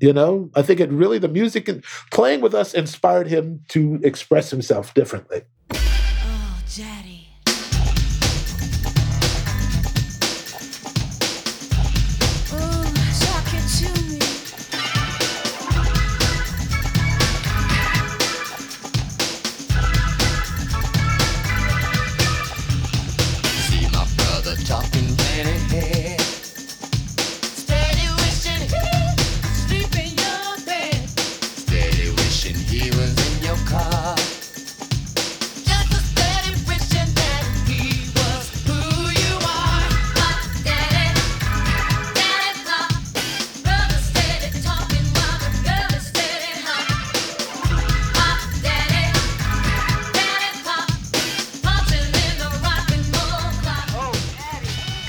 you 0.00 0.12
know 0.12 0.50
i 0.54 0.62
think 0.62 0.78
it 0.78 0.90
really 0.90 1.18
the 1.18 1.28
music 1.28 1.68
and 1.68 1.82
playing 2.12 2.40
with 2.40 2.54
us 2.54 2.74
inspired 2.74 3.26
him 3.26 3.60
to 3.68 3.98
express 4.02 4.50
himself 4.50 4.94
differently 4.94 5.42
Oh, 5.70 6.62
Daddy. 6.76 7.07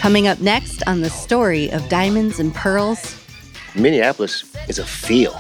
Coming 0.10 0.28
up 0.28 0.40
next 0.42 0.82
on 0.88 1.02
the 1.02 1.10
story 1.12 1.70
of 1.70 1.88
diamonds 1.88 2.40
and 2.40 2.52
pearls, 2.52 3.16
Minneapolis 3.76 4.44
is 4.68 4.80
a 4.80 4.84
feel. 4.84 5.40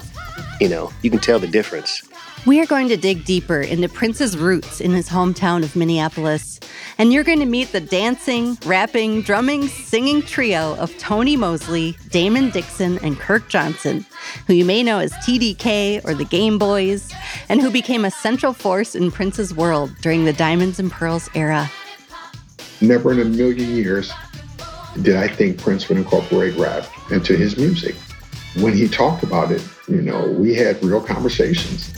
You 0.61 0.69
know, 0.69 0.93
you 1.01 1.09
can 1.09 1.17
tell 1.17 1.39
the 1.39 1.47
difference. 1.47 2.07
we 2.45 2.61
are 2.61 2.67
going 2.67 2.87
to 2.89 2.95
dig 2.95 3.25
deeper 3.25 3.61
into 3.61 3.89
Prince's 3.89 4.37
roots 4.37 4.79
in 4.79 4.91
his 4.91 5.09
hometown 5.09 5.63
of 5.63 5.75
Minneapolis. 5.75 6.59
And 6.99 7.11
you're 7.11 7.23
going 7.23 7.39
to 7.39 7.47
meet 7.47 7.71
the 7.71 7.81
dancing, 7.81 8.59
rapping, 8.63 9.23
drumming, 9.23 9.69
singing 9.69 10.21
trio 10.21 10.75
of 10.75 10.95
Tony 10.99 11.35
Mosley, 11.35 11.97
Damon 12.11 12.51
Dickson, 12.51 12.99
and 12.99 13.17
Kirk 13.17 13.49
Johnson, 13.49 14.05
who 14.45 14.53
you 14.53 14.65
may 14.65 14.83
know 14.83 14.99
as 14.99 15.11
TDK 15.13 16.05
or 16.05 16.13
the 16.13 16.25
Game 16.25 16.59
Boyz, 16.59 17.11
and 17.49 17.59
who 17.59 17.71
became 17.71 18.05
a 18.05 18.11
central 18.11 18.53
force 18.53 18.93
in 18.93 19.09
Prince's 19.09 19.51
world 19.51 19.91
during 20.01 20.25
the 20.25 20.33
Diamonds 20.33 20.77
and 20.77 20.91
Pearls 20.91 21.27
era. 21.33 21.71
Never 22.81 23.11
in 23.11 23.19
a 23.19 23.25
million 23.25 23.71
years 23.71 24.13
did 25.01 25.15
I 25.15 25.27
think 25.27 25.61
Prince 25.61 25.87
would 25.89 25.97
incorporate 25.97 26.55
rap 26.57 26.85
into 27.11 27.35
his 27.35 27.57
music. 27.57 27.95
When 28.55 28.73
he 28.73 28.87
talked 28.87 29.23
about 29.23 29.51
it, 29.51 29.63
you 29.87 30.01
know, 30.01 30.29
we 30.31 30.53
had 30.55 30.83
real 30.83 31.01
conversations. 31.01 31.93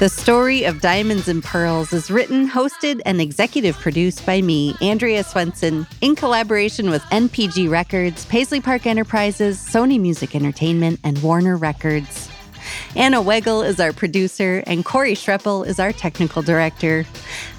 The 0.00 0.08
story 0.08 0.64
of 0.64 0.80
Diamonds 0.80 1.28
and 1.28 1.44
Pearls 1.44 1.92
is 1.92 2.10
written, 2.10 2.48
hosted, 2.48 3.02
and 3.04 3.20
executive 3.20 3.76
produced 3.76 4.24
by 4.24 4.40
me, 4.40 4.74
Andrea 4.80 5.22
Swensson, 5.22 5.86
in 6.00 6.16
collaboration 6.16 6.88
with 6.88 7.02
NPG 7.10 7.68
Records, 7.68 8.24
Paisley 8.24 8.62
Park 8.62 8.86
Enterprises, 8.86 9.58
Sony 9.58 10.00
Music 10.00 10.34
Entertainment, 10.34 11.00
and 11.04 11.22
Warner 11.22 11.58
Records. 11.58 12.29
Anna 12.96 13.22
Wegel 13.22 13.64
is 13.64 13.78
our 13.78 13.92
producer, 13.92 14.64
and 14.66 14.84
Corey 14.84 15.14
Schreppel 15.14 15.64
is 15.64 15.78
our 15.78 15.92
technical 15.92 16.42
director. 16.42 17.06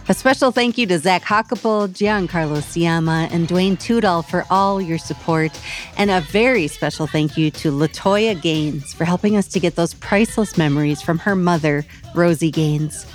A 0.10 0.14
special 0.14 0.52
thank 0.52 0.78
you 0.78 0.86
to 0.88 1.00
Zach 1.00 1.24
Hockapel, 1.24 1.88
Giancarlo 1.88 2.58
Siama, 2.58 3.32
and 3.32 3.48
Duane 3.48 3.78
Tudahl 3.78 4.26
for 4.26 4.46
all 4.50 4.82
your 4.82 4.98
support. 4.98 5.58
And 5.98 6.12
a 6.12 6.20
very 6.20 6.68
special 6.68 7.08
thank 7.08 7.38
you 7.38 7.50
to 7.52 7.72
Latoya 7.72 8.40
Gaines 8.42 8.94
for 8.94 9.06
helping 9.06 9.38
us 9.38 9.48
to 9.48 9.60
get 9.62 9.78
those 9.78 9.94
priceless 9.94 10.58
memories 10.58 11.02
from 11.02 11.18
her 11.20 11.36
mother, 11.36 11.86
Rosie 12.14 12.52
Gaines. 12.52 13.06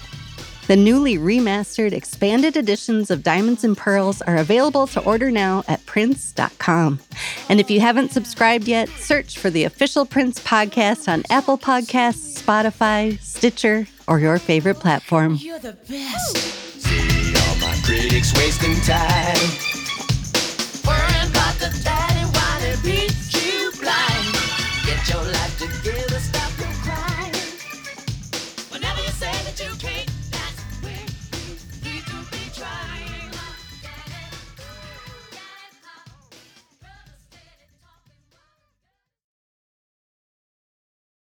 The 0.67 0.75
newly 0.75 1.17
remastered 1.17 1.93
expanded 1.93 2.57
editions 2.57 3.13
of 3.13 3.23
Diamonds 3.23 3.63
and 3.63 3.77
Pearls 3.77 4.21
are 4.23 4.37
available 4.37 4.89
to 4.89 5.01
order 5.05 5.31
now 5.31 5.63
at 5.69 5.87
prince.com. 5.87 6.99
And 7.49 7.61
if 7.61 7.71
you 7.71 7.81
haven't 7.81 8.11
subscribed 8.11 8.67
yet, 8.67 8.89
search 8.89 9.39
for 9.39 9.49
the 9.49 9.63
official 9.63 10.05
Prince 10.05 10.41
podcast 10.41 11.07
on 11.07 11.23
Apple 11.31 11.57
Podcasts, 11.57 12.43
Spotify, 12.43 13.17
Stitcher, 13.21 13.87
or 14.09 14.19
your 14.19 14.41
favorite 14.41 14.81
platform. 14.81 15.37
You're 15.41 15.61
the 15.61 15.75
best. 15.89 16.37
See 16.37 17.35
all 17.37 17.57
my 17.61 17.77
critics 17.85 18.35
wasting 18.35 18.75
time. 18.83 19.37
Worrying 20.85 21.31
about 21.31 21.55
the 21.63 21.71
daddy 21.85 22.25
while 22.35 22.61
they 22.61 22.75
beat 22.83 23.15
you 23.33 23.71
blind. 23.81 24.35
Get 24.85 25.09
your 25.09 25.23
life 25.23 25.59
together. 25.61 25.86